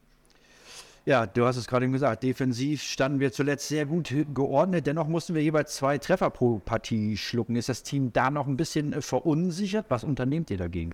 Ja, 1.05 1.25
du 1.25 1.45
hast 1.45 1.57
es 1.57 1.67
gerade 1.67 1.89
gesagt, 1.89 2.23
defensiv 2.23 2.81
standen 2.81 3.19
wir 3.19 3.33
zuletzt 3.33 3.67
sehr 3.67 3.85
gut 3.85 4.15
geordnet, 4.33 4.87
dennoch 4.87 5.09
mussten 5.09 5.35
wir 5.35 5.43
jeweils 5.43 5.75
zwei 5.75 5.97
Treffer 5.97 6.29
pro 6.29 6.59
Partie 6.59 7.17
schlucken. 7.17 7.57
Ist 7.57 7.67
das 7.67 7.83
Team 7.83 8.13
da 8.13 8.31
noch 8.31 8.47
ein 8.47 8.55
bisschen 8.55 8.93
äh, 8.93 9.01
verunsichert? 9.01 9.87
Was 9.89 10.05
unternehmt 10.05 10.49
ihr 10.49 10.57
dagegen? 10.57 10.93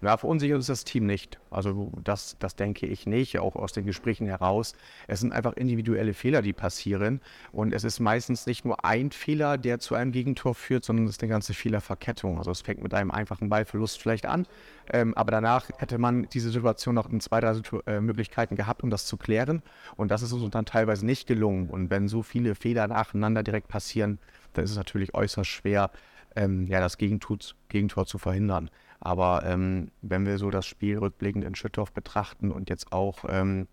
Ja, 0.00 0.16
verunsichert 0.16 0.60
ist 0.60 0.68
das 0.68 0.84
Team 0.84 1.06
nicht. 1.06 1.40
Also 1.50 1.90
das, 2.04 2.36
das 2.38 2.54
denke 2.54 2.86
ich 2.86 3.06
nicht, 3.06 3.38
auch 3.40 3.56
aus 3.56 3.72
den 3.72 3.84
Gesprächen 3.84 4.28
heraus. 4.28 4.74
Es 5.08 5.20
sind 5.20 5.32
einfach 5.32 5.54
individuelle 5.54 6.14
Fehler, 6.14 6.40
die 6.40 6.52
passieren. 6.52 7.20
Und 7.50 7.74
es 7.74 7.82
ist 7.82 7.98
meistens 7.98 8.46
nicht 8.46 8.64
nur 8.64 8.84
ein 8.84 9.10
Fehler, 9.10 9.58
der 9.58 9.80
zu 9.80 9.96
einem 9.96 10.12
Gegentor 10.12 10.54
führt, 10.54 10.84
sondern 10.84 11.06
es 11.06 11.12
ist 11.12 11.22
eine 11.22 11.30
ganze 11.30 11.52
Fehlerverkettung. 11.52 12.38
Also 12.38 12.52
es 12.52 12.60
fängt 12.60 12.80
mit 12.80 12.94
einem 12.94 13.10
einfachen 13.10 13.48
Ballverlust 13.48 14.00
vielleicht 14.00 14.26
an, 14.26 14.46
ähm, 14.92 15.14
aber 15.14 15.32
danach 15.32 15.68
hätte 15.78 15.98
man 15.98 16.28
diese 16.28 16.50
Situation 16.50 16.94
noch 16.94 17.10
in 17.10 17.18
zwei, 17.20 17.40
drei 17.40 17.60
äh, 17.86 18.00
Möglichkeiten 18.00 18.54
gehabt, 18.54 18.84
um 18.84 18.90
das 18.90 19.04
zu 19.04 19.16
klären. 19.16 19.62
Und 19.96 20.12
das 20.12 20.22
ist 20.22 20.32
uns 20.32 20.48
dann 20.50 20.64
teilweise 20.64 21.04
nicht 21.04 21.26
gelungen. 21.26 21.68
Und 21.70 21.90
wenn 21.90 22.06
so 22.06 22.22
viele 22.22 22.54
Fehler 22.54 22.86
nacheinander 22.86 23.42
direkt 23.42 23.66
passieren, 23.66 24.20
dann 24.52 24.64
ist 24.64 24.70
es 24.70 24.76
natürlich 24.76 25.12
äußerst 25.14 25.50
schwer, 25.50 25.90
ähm, 26.36 26.66
ja, 26.66 26.78
das 26.78 26.98
Gegentor, 26.98 27.38
Gegentor 27.68 28.06
zu 28.06 28.18
verhindern. 28.18 28.70
Aber 29.00 29.44
ähm, 29.44 29.90
wenn 30.02 30.26
wir 30.26 30.38
so 30.38 30.50
das 30.50 30.66
Spiel 30.66 30.98
rückblickend 30.98 31.44
in 31.44 31.54
Schüttorf 31.54 31.92
betrachten 31.92 32.50
und 32.50 32.68
jetzt 32.70 32.92
auch 32.92 33.24
ähm, 33.28 33.68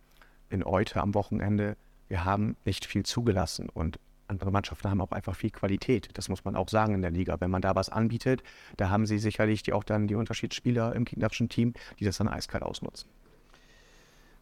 in 0.49 0.65
Eute 0.65 1.01
am 1.01 1.13
Wochenende, 1.13 1.77
wir 2.07 2.25
haben 2.25 2.55
nicht 2.65 2.85
viel 2.85 3.03
zugelassen 3.03 3.69
und 3.69 3.99
andere 4.27 4.51
Mannschaften 4.51 4.89
haben 4.89 5.01
auch 5.01 5.11
einfach 5.11 5.35
viel 5.35 5.51
Qualität. 5.51 6.09
Das 6.13 6.29
muss 6.29 6.45
man 6.45 6.55
auch 6.55 6.69
sagen 6.69 6.95
in 6.95 7.01
der 7.01 7.11
Liga. 7.11 7.37
Wenn 7.39 7.51
man 7.51 7.61
da 7.61 7.75
was 7.75 7.89
anbietet, 7.89 8.41
da 8.77 8.89
haben 8.89 9.05
sie 9.05 9.19
sicherlich 9.19 9.63
die, 9.63 9.73
auch 9.73 9.83
dann 9.83 10.07
die 10.07 10.15
Unterschiedsspieler 10.15 10.95
im 10.95 11.05
gegnerischen 11.05 11.49
Team, 11.49 11.73
die 11.99 12.05
das 12.05 12.17
dann 12.17 12.27
eiskalt 12.27 12.63
ausnutzen. 12.63 13.09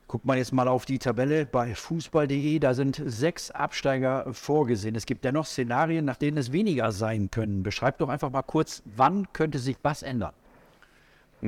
Guckt 0.07 0.25
man 0.25 0.37
jetzt 0.37 0.53
mal 0.53 0.67
auf 0.67 0.85
die 0.85 0.99
Tabelle 0.99 1.45
bei 1.45 1.73
fußball.de, 1.73 2.59
da 2.59 2.73
sind 2.73 3.01
sechs 3.05 3.51
Absteiger 3.51 4.31
vorgesehen. 4.33 4.95
Es 4.95 5.05
gibt 5.05 5.25
dennoch 5.25 5.45
Szenarien, 5.45 6.05
nach 6.05 6.17
denen 6.17 6.37
es 6.37 6.51
weniger 6.51 6.91
sein 6.91 7.31
können. 7.31 7.63
Beschreibt 7.63 8.01
doch 8.01 8.09
einfach 8.09 8.29
mal 8.29 8.43
kurz, 8.43 8.83
wann 8.85 9.31
könnte 9.33 9.59
sich 9.59 9.77
was 9.81 10.03
ändern? 10.03 10.33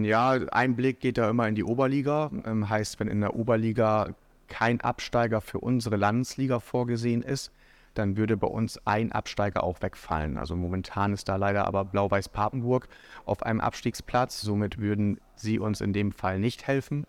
Ja, 0.04 0.32
ein 0.32 0.76
Blick 0.76 1.00
geht 1.00 1.18
da 1.18 1.30
immer 1.30 1.48
in 1.48 1.56
die 1.56 1.64
Oberliga. 1.64 2.30
Ähm, 2.46 2.70
heißt, 2.70 3.00
wenn 3.00 3.08
in 3.08 3.22
der 3.22 3.36
Oberliga 3.36 4.10
kein 4.48 4.82
Absteiger 4.82 5.40
für 5.40 5.60
unsere 5.60 5.96
Landesliga 5.96 6.60
vorgesehen 6.60 7.22
ist, 7.22 7.52
dann 7.94 8.18
würde 8.18 8.36
bei 8.36 8.48
uns 8.48 8.78
ein 8.86 9.14
Absteiger 9.14 9.64
auch 9.64 9.82
wegfallen. 9.82 10.38
Also 10.38 10.58
momentan 10.58 11.14
ist 11.14 11.30
da 11.30 11.38
leider 11.38 11.66
aber 11.66 11.86
Blau-Weiß 11.86 12.28
Papenburg 12.28 12.90
auf 13.24 13.44
einem 13.44 13.62
Abstiegsplatz. 13.62 14.42
Somit 14.42 14.80
würden 14.80 15.22
sie 15.36 15.60
uns 15.60 15.80
in 15.80 15.94
dem 15.94 16.12
Fall 16.12 16.40
nicht 16.40 16.68
helfen. 16.68 17.08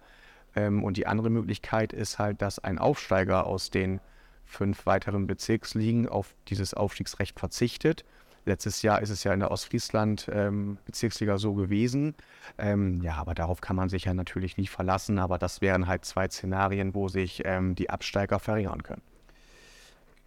Ähm, 0.54 0.84
und 0.84 0.96
die 0.96 1.08
andere 1.08 1.28
Möglichkeit 1.28 1.92
ist 1.92 2.20
halt, 2.20 2.40
dass 2.40 2.60
ein 2.60 2.78
Aufsteiger 2.78 3.46
aus 3.46 3.70
den 3.70 4.00
fünf 4.44 4.86
weiteren 4.86 5.26
Bezirksligen 5.26 6.08
auf 6.08 6.36
dieses 6.46 6.72
Aufstiegsrecht 6.72 7.40
verzichtet. 7.40 8.04
Letztes 8.46 8.82
Jahr 8.82 9.02
ist 9.02 9.10
es 9.10 9.24
ja 9.24 9.34
in 9.34 9.40
der 9.40 9.50
Ostfriesland 9.50 10.30
ähm, 10.32 10.78
Bezirksliga 10.86 11.36
so 11.36 11.54
gewesen. 11.54 12.14
Ähm, 12.58 13.02
ja, 13.02 13.16
aber 13.16 13.34
darauf 13.34 13.60
kann 13.60 13.74
man 13.74 13.88
sich 13.88 14.04
ja 14.04 14.14
natürlich 14.14 14.56
nicht 14.56 14.70
verlassen. 14.70 15.18
Aber 15.18 15.36
das 15.36 15.60
wären 15.60 15.88
halt 15.88 16.04
zwei 16.04 16.28
Szenarien, 16.28 16.94
wo 16.94 17.08
sich 17.08 17.42
ähm, 17.44 17.74
die 17.74 17.90
Absteiger 17.90 18.38
verringern 18.38 18.84
können. 18.84 19.02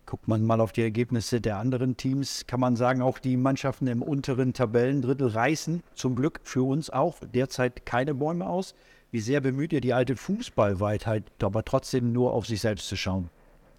Guckt 0.06 0.28
man 0.28 0.44
mal 0.44 0.60
auf 0.60 0.74
die 0.74 0.82
Ergebnisse 0.82 1.40
der 1.40 1.58
anderen 1.58 1.96
Teams, 1.96 2.46
kann 2.46 2.60
man 2.60 2.76
sagen, 2.76 3.02
auch 3.02 3.20
die 3.20 3.38
Mannschaften 3.38 3.88
im 3.88 4.02
unteren 4.02 4.52
Tabellendrittel 4.54 5.28
reißen 5.28 5.82
zum 5.94 6.16
Glück 6.16 6.42
für 6.44 6.64
uns 6.64 6.90
auch 6.90 7.20
derzeit 7.34 7.86
keine 7.86 8.14
Bäume 8.16 8.48
aus. 8.50 8.76
Wie 9.12 9.22
sehr 9.22 9.40
bemüht 9.40 9.72
ihr 9.72 9.82
die 9.82 9.94
alte 9.94 10.18
Fußballweitheit, 10.18 11.24
aber 11.42 11.64
trotzdem 11.64 12.12
nur 12.12 12.34
auf 12.34 12.48
sich 12.48 12.60
selbst 12.60 12.90
zu 12.90 12.98
schauen? 12.98 13.30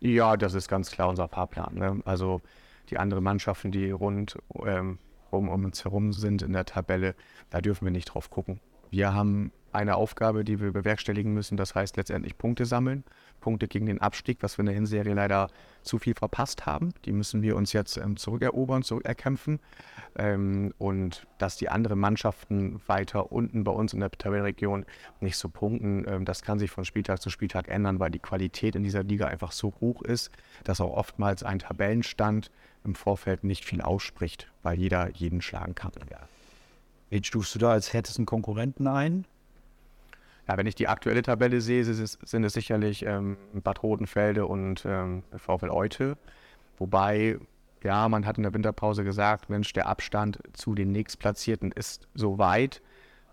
Ja, 0.01 0.39
das 0.39 0.55
ist 0.55 0.69
ganz 0.69 0.91
klar 0.91 1.11
unser 1.11 1.29
Fahrplan. 1.29 1.75
Ne? 1.75 2.01
Also 2.07 2.41
die 2.91 2.99
anderen 2.99 3.25
Mannschaften, 3.25 3.71
die 3.71 3.91
rund 3.91 4.37
ähm, 4.65 4.99
um, 5.31 5.49
um 5.49 5.65
uns 5.65 5.85
herum 5.85 6.13
sind 6.13 6.43
in 6.43 6.53
der 6.53 6.65
Tabelle, 6.65 7.15
da 7.51 7.61
dürfen 7.61 7.85
wir 7.85 7.93
nicht 7.93 8.07
drauf 8.07 8.31
gucken. 8.31 8.61
Wir 8.91 9.15
haben 9.15 9.53
eine 9.73 9.97
Aufgabe, 9.97 10.45
die 10.45 10.61
wir 10.61 10.73
bewerkstelligen 10.73 11.33
müssen, 11.33 11.57
das 11.57 11.75
heißt 11.75 11.97
letztendlich 11.97 12.37
Punkte 12.37 12.65
sammeln. 12.65 13.05
Punkte 13.41 13.69
gegen 13.69 13.87
den 13.87 14.01
Abstieg, 14.01 14.39
was 14.43 14.59
wir 14.59 14.63
in 14.63 14.67
der 14.67 14.75
Hinserie 14.75 15.15
leider 15.15 15.49
zu 15.83 15.99
viel 15.99 16.15
verpasst 16.15 16.67
haben. 16.67 16.93
Die 17.05 17.13
müssen 17.13 17.41
wir 17.43 17.57
uns 17.57 17.73
jetzt 17.73 17.97
ähm, 17.97 18.17
zurückerobern, 18.17 18.83
zurückerkämpfen. 18.83 19.61
Ähm, 20.19 20.75
und 20.79 21.27
dass 21.39 21.57
die 21.57 21.69
anderen 21.69 21.99
Mannschaften 21.99 22.81
weiter 22.87 23.33
unten 23.33 23.65
bei 23.65 23.73
uns 23.73 23.95
in 23.95 24.01
der 24.01 24.11
Tabellenregion 24.11 24.85
nicht 25.21 25.37
so 25.37 25.49
punkten, 25.49 26.05
ähm, 26.07 26.25
das 26.25 26.43
kann 26.43 26.59
sich 26.59 26.71
von 26.71 26.85
Spieltag 26.85 27.23
zu 27.23 27.31
Spieltag 27.31 27.69
ändern, 27.69 28.01
weil 28.01 28.11
die 28.11 28.19
Qualität 28.19 28.75
in 28.77 28.83
dieser 28.83 29.05
Liga 29.05 29.27
einfach 29.27 29.53
so 29.53 29.73
hoch 29.81 30.03
ist, 30.03 30.31
dass 30.65 30.81
auch 30.81 30.93
oftmals 30.97 31.43
ein 31.43 31.61
Tabellenstand 31.61 32.51
im 32.85 32.95
Vorfeld 32.95 33.45
nicht 33.45 33.65
viel 33.65 33.81
ausspricht, 33.81 34.51
weil 34.63 34.79
jeder 34.79 35.11
jeden 35.11 35.41
schlagen 35.41 35.75
kann. 35.75 35.93
Ja. 36.11 36.19
Wen 37.11 37.25
stufst 37.25 37.55
du 37.55 37.59
da 37.59 37.73
als 37.73 37.93
härtesten 37.93 38.25
Konkurrenten 38.25 38.87
ein? 38.87 39.27
Ja, 40.49 40.57
wenn 40.57 40.67
ich 40.67 40.75
die 40.75 40.89
aktuelle 40.89 41.23
Tabelle 41.23 41.61
sehe, 41.61 41.85
sind 41.85 42.45
es 42.45 42.53
sicherlich 42.53 43.05
ähm, 43.05 43.37
Bad 43.53 43.83
Rodenfelde 43.83 44.47
und 44.47 44.85
ähm, 44.87 45.23
VfL 45.37 45.71
Eute. 45.71 46.17
Wobei, 46.79 47.39
ja, 47.83 48.09
man 48.09 48.27
hat 48.27 48.37
in 48.37 48.45
der 48.45 48.55
Winterpause 48.55 49.05
gesagt, 49.05 49.51
Mensch, 49.51 49.73
der 49.73 49.87
Abstand 49.87 50.39
zu 50.53 50.75
den 50.75 50.93
nächstplatzierten 50.93 51.73
ist 51.73 52.09
so 52.15 52.39
weit. 52.39 52.81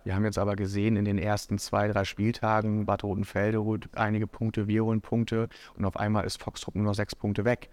Wir 0.03 0.15
haben 0.15 0.25
jetzt 0.25 0.37
aber 0.37 0.55
gesehen, 0.55 0.95
in 0.95 1.05
den 1.05 1.17
ersten 1.17 1.57
zwei, 1.57 1.87
drei 1.87 2.05
Spieltagen, 2.05 2.85
Bad 2.85 3.03
Rodenfelde 3.03 3.63
holt 3.63 3.89
einige 3.95 4.25
Punkte, 4.25 4.67
wir 4.67 4.85
holen 4.85 5.01
Punkte 5.01 5.49
und 5.75 5.85
auf 5.85 5.97
einmal 5.97 6.25
ist 6.25 6.41
Foxtrop 6.41 6.75
nur 6.75 6.85
noch 6.85 6.95
sechs 6.95 7.15
Punkte 7.15 7.45
weg. 7.45 7.69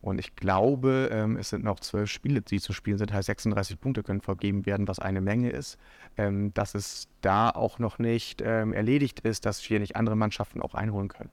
Und 0.00 0.20
ich 0.20 0.36
glaube, 0.36 1.08
ähm, 1.12 1.36
es 1.36 1.50
sind 1.50 1.64
noch 1.64 1.80
zwölf 1.80 2.08
Spiele, 2.10 2.40
die 2.40 2.60
zu 2.60 2.72
spielen 2.72 2.98
sind. 2.98 3.12
Heißt, 3.12 3.26
36 3.26 3.80
Punkte 3.80 4.02
können 4.02 4.20
vergeben 4.20 4.64
werden, 4.64 4.86
was 4.86 5.00
eine 5.00 5.20
Menge 5.20 5.50
ist. 5.50 5.76
Ähm, 6.16 6.54
dass 6.54 6.74
es 6.74 7.08
da 7.20 7.50
auch 7.50 7.78
noch 7.78 7.98
nicht 7.98 8.40
ähm, 8.44 8.72
erledigt 8.72 9.20
ist, 9.20 9.44
dass 9.44 9.68
wir 9.68 9.80
nicht 9.80 9.96
andere 9.96 10.16
Mannschaften 10.16 10.62
auch 10.62 10.74
einholen 10.74 11.08
können. 11.08 11.30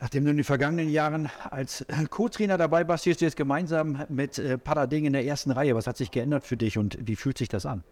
Nachdem 0.00 0.24
du 0.24 0.30
in 0.30 0.36
den 0.38 0.44
vergangenen 0.44 0.88
Jahren 0.88 1.30
als 1.50 1.84
Co-Trainer 2.10 2.56
dabei 2.56 2.88
warst, 2.88 3.02
stehst 3.04 3.20
du 3.20 3.26
jetzt 3.26 3.36
gemeinsam 3.36 4.04
mit 4.08 4.38
äh, 4.38 4.58
Parading 4.58 5.04
in 5.06 5.12
der 5.12 5.24
ersten 5.24 5.50
Reihe. 5.50 5.74
Was 5.74 5.86
hat 5.86 5.96
sich 5.96 6.10
geändert 6.10 6.44
für 6.44 6.56
dich 6.56 6.78
und 6.78 6.98
wie 7.00 7.16
fühlt 7.16 7.38
sich 7.38 7.48
das 7.48 7.66
an? 7.66 7.84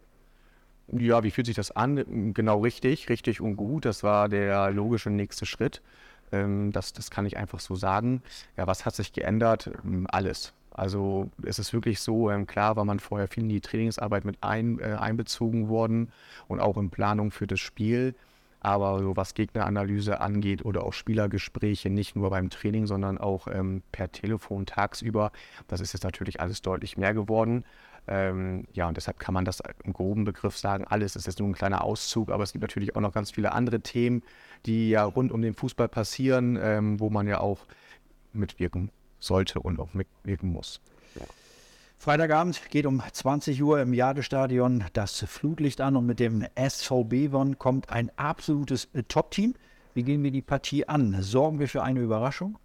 Ja, 0.91 1.23
wie 1.23 1.31
fühlt 1.31 1.47
sich 1.47 1.57
das 1.57 1.71
an? 1.71 2.33
Genau 2.33 2.61
richtig, 2.61 3.11
richtig 3.11 3.43
und 3.43 3.57
gut. 3.57 3.85
Das 3.85 4.03
war 4.03 4.31
der 4.31 4.71
logische 4.71 5.11
nächste 5.11 5.45
Schritt. 5.45 5.83
Ähm, 6.33 6.73
das, 6.73 6.93
das 6.93 7.11
kann 7.11 7.27
ich 7.27 7.37
einfach 7.37 7.61
so 7.61 7.75
sagen. 7.75 8.23
Ja, 8.57 8.67
was 8.67 8.85
hat 8.87 8.95
sich 8.95 9.13
geändert? 9.13 9.71
Ähm, 9.85 10.07
alles. 10.11 10.53
Also 10.73 11.29
es 11.43 11.59
ist 11.59 11.73
wirklich 11.73 12.01
so, 12.01 12.31
ähm, 12.31 12.47
klar 12.47 12.77
war 12.77 12.85
man 12.85 13.01
vorher 13.01 13.27
viel 13.27 13.43
in 13.43 13.49
die 13.49 13.61
Trainingsarbeit 13.61 14.25
mit 14.25 14.37
ein, 14.43 14.79
äh, 14.79 14.95
einbezogen 14.95 15.69
worden 15.69 16.13
und 16.47 16.61
auch 16.61 16.77
in 16.77 16.91
Planung 16.91 17.33
für 17.33 17.49
das 17.49 17.59
Spiel. 17.59 18.15
Aber 18.61 19.01
so 19.01 19.17
was 19.17 19.35
Gegneranalyse 19.35 20.21
angeht 20.21 20.65
oder 20.65 20.85
auch 20.85 20.93
Spielergespräche, 20.93 21.91
nicht 21.91 22.17
nur 22.17 22.31
beim 22.31 22.51
Training, 22.51 22.87
sondern 22.87 23.19
auch 23.19 23.47
ähm, 23.49 23.83
per 23.93 24.11
Telefon 24.11 24.67
tagsüber, 24.67 25.33
das 25.69 25.81
ist 25.81 25.93
jetzt 25.93 26.03
natürlich 26.05 26.41
alles 26.41 26.63
deutlich 26.63 26.97
mehr 26.97 27.15
geworden. 27.15 27.65
Ähm, 28.09 28.65
ja, 28.73 28.89
und 28.89 28.97
deshalb 28.97 29.19
kann 29.19 29.35
man 29.35 29.45
das 29.45 29.63
im 29.85 29.93
groben 29.93 30.25
Begriff 30.25 30.57
sagen, 30.57 30.85
alles 30.85 31.15
ist 31.15 31.27
jetzt 31.27 31.39
nur 31.39 31.49
ein 31.49 31.55
kleiner 31.55 31.85
Auszug, 31.85 32.31
aber 32.31 32.43
es 32.43 32.53
gibt 32.53 32.63
natürlich 32.63 32.97
auch 32.97 33.01
noch 33.01 33.13
ganz 33.13 33.31
viele 33.31 33.53
andere 33.53 33.81
Themen, 33.81 34.23
die 34.65 34.89
ja 34.89 35.05
rund 35.05 35.31
um 35.31 35.43
den 35.43 35.55
Fußball 35.55 35.89
passieren, 35.89 36.59
ähm, 36.61 36.99
wo 37.01 37.11
man 37.11 37.27
ja 37.29 37.41
auch 37.41 37.67
mitwirken 38.33 38.91
sollte 39.19 39.61
und 39.61 39.79
auch 39.79 39.93
mitwirken 39.93 40.51
muss. 40.51 40.81
Ja. 41.17 41.27
Freitagabend 41.99 42.71
geht 42.71 42.87
um 42.87 43.03
20 43.13 43.63
Uhr 43.63 43.81
im 43.81 43.93
Jadestadion 43.93 44.85
das 44.93 45.25
Flutlicht 45.27 45.81
an 45.81 45.97
und 45.97 46.07
mit 46.07 46.21
dem 46.21 46.47
SVB 46.57 47.31
Bonn 47.31 47.59
kommt 47.59 47.91
ein 47.91 48.11
absolutes 48.17 48.89
Top-Team. 49.09 49.55
Wie 49.95 50.05
gehen 50.05 50.23
wir 50.23 50.31
die 50.31 50.43
Partie 50.43 50.89
an? 50.89 51.21
Sorgen 51.23 51.59
wir 51.59 51.69
für 51.69 51.83
eine 51.83 52.01
Überraschung? 52.01 52.57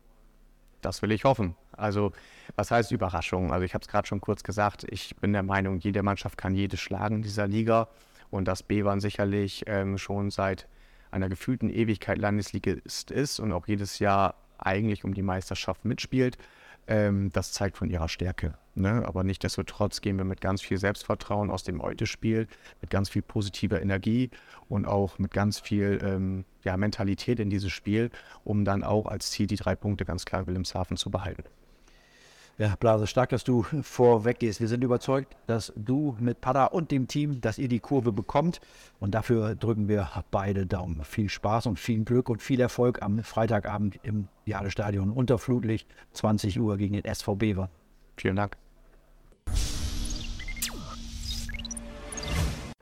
Das 0.82 1.02
will 1.02 1.12
ich 1.12 1.24
hoffen. 1.24 1.56
Also, 1.78 2.12
was 2.56 2.72
heißt 2.72 2.92
Überraschung? 2.92 3.52
Also, 3.52 3.66
ich 3.66 3.74
habe 3.74 3.82
es 3.82 3.88
gerade 3.88 4.08
schon 4.08 4.22
kurz 4.22 4.44
gesagt. 4.44 4.86
Ich 4.90 5.16
bin 5.18 5.34
der 5.34 5.44
Meinung, 5.44 5.80
jede 5.80 6.04
Mannschaft 6.04 6.38
kann 6.38 6.56
jede 6.56 6.78
schlagen 6.78 7.18
in 7.18 7.22
dieser 7.22 7.48
Liga. 7.48 7.88
Und 8.30 8.48
das 8.48 8.64
B 8.64 8.84
waren 8.84 9.00
sicherlich 9.00 9.64
ähm, 9.68 9.98
schon 9.98 10.32
seit 10.32 10.68
einer 11.12 11.30
gefühlten 11.30 11.70
Ewigkeit 11.70 12.18
Landesligist 12.18 13.12
ist 13.12 13.40
und 13.40 13.52
auch 13.52 13.68
jedes 13.68 14.00
Jahr 14.00 14.36
eigentlich 14.58 15.04
um 15.04 15.14
die 15.14 15.22
Meisterschaft 15.22 15.86
mitspielt. 15.86 16.38
Ähm, 16.88 17.32
das 17.32 17.52
zeigt 17.52 17.78
von 17.78 17.90
ihrer 17.90 18.10
Stärke. 18.10 18.56
Ne? 18.76 19.04
Aber 19.06 19.24
nichtsdestotrotz 19.24 20.02
gehen 20.02 20.18
wir 20.18 20.26
mit 20.26 20.42
ganz 20.42 20.62
viel 20.62 20.78
Selbstvertrauen 20.78 21.50
aus 21.50 21.64
dem 21.64 21.82
Heute-Spiel, 21.82 22.48
mit 22.82 22.90
ganz 22.90 23.10
viel 23.10 23.22
positiver 23.22 23.82
Energie 23.82 24.32
und 24.68 24.86
auch 24.86 25.20
mit 25.20 25.32
ganz 25.32 25.60
viel 25.60 26.00
ähm, 26.04 26.46
ja, 26.64 26.76
Mentalität 26.76 27.40
in 27.40 27.50
dieses 27.50 27.72
Spiel, 27.72 28.10
um 28.44 28.66
dann 28.66 28.84
auch 28.84 29.06
als 29.06 29.32
Ziel 29.32 29.48
die 29.48 29.56
drei 29.56 29.76
Punkte 29.76 30.06
ganz 30.06 30.26
klar 30.26 30.48
Wilhelmshaven 30.48 30.98
zu 30.98 31.10
behalten. 31.10 31.44
Ja, 32.60 32.76
Blase, 32.80 33.08
stark, 33.08 33.30
dass 33.30 33.44
du 33.44 33.64
vorweg 33.82 34.38
gehst. 34.38 34.60
Wir 34.60 34.68
sind 34.68 34.84
überzeugt, 34.84 35.36
dass 35.48 35.74
du 35.76 36.16
mit 36.20 36.40
Pada 36.40 36.66
und 36.66 36.92
dem 36.92 37.08
Team, 37.08 37.42
dass 37.42 37.58
ihr 37.58 37.68
die 37.68 37.80
Kurve 37.80 38.12
bekommt. 38.12 38.62
Und 39.00 39.16
dafür 39.16 39.56
drücken 39.56 39.88
wir 39.88 40.10
beide 40.30 40.68
Daumen. 40.68 41.04
Viel 41.04 41.30
Spaß 41.30 41.66
und 41.66 41.80
viel 41.80 42.04
Glück 42.04 42.30
und 42.30 42.44
viel 42.44 42.62
Erfolg 42.62 43.02
am 43.02 43.24
Freitagabend 43.24 44.00
im 44.04 44.28
Jadestadion 44.46 45.10
unter 45.12 45.40
Flutlicht, 45.40 45.88
20 46.14 46.60
Uhr 46.60 46.78
gegen 46.78 46.94
den 46.94 47.06
SV 47.06 47.36
Bever. 47.36 47.70
Vielen 48.18 48.36
Dank. 48.36 48.56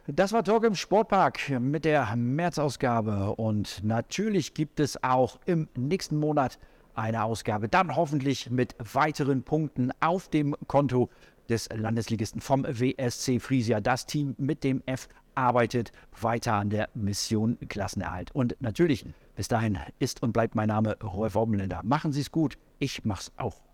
Das 0.07 0.33
war 0.33 0.43
Talk 0.43 0.65
im 0.65 0.75
Sportpark 0.75 1.49
mit 1.61 1.85
der 1.85 2.13
März-Ausgabe. 2.17 3.35
Und 3.35 3.81
natürlich 3.85 4.53
gibt 4.53 4.81
es 4.81 5.01
auch 5.01 5.39
im 5.45 5.69
nächsten 5.77 6.17
Monat 6.17 6.59
eine 6.95 7.23
Ausgabe. 7.23 7.67
Dann 7.67 7.95
hoffentlich 7.95 8.49
mit 8.49 8.75
weiteren 8.93 9.43
Punkten 9.43 9.91
auf 9.99 10.29
dem 10.29 10.55
Konto 10.67 11.09
des 11.49 11.69
Landesligisten 11.73 12.41
vom 12.41 12.63
WSC 12.63 13.39
Friesia. 13.39 13.81
Das 13.81 14.05
Team 14.05 14.35
mit 14.37 14.63
dem 14.63 14.81
F 14.85 15.07
arbeitet 15.35 15.91
weiter 16.19 16.53
an 16.53 16.69
der 16.69 16.89
Mission 16.93 17.57
Klassenerhalt. 17.67 18.31
Und 18.33 18.55
natürlich, 18.59 19.05
bis 19.35 19.47
dahin 19.47 19.79
ist 19.99 20.23
und 20.23 20.33
bleibt 20.33 20.55
mein 20.55 20.67
Name 20.67 20.97
Rolf 21.01 21.35
Obmländer. 21.35 21.81
Machen 21.83 22.11
Sie 22.11 22.21
es 22.21 22.31
gut. 22.31 22.57
Ich 22.79 23.05
mach's 23.05 23.31
auch. 23.37 23.70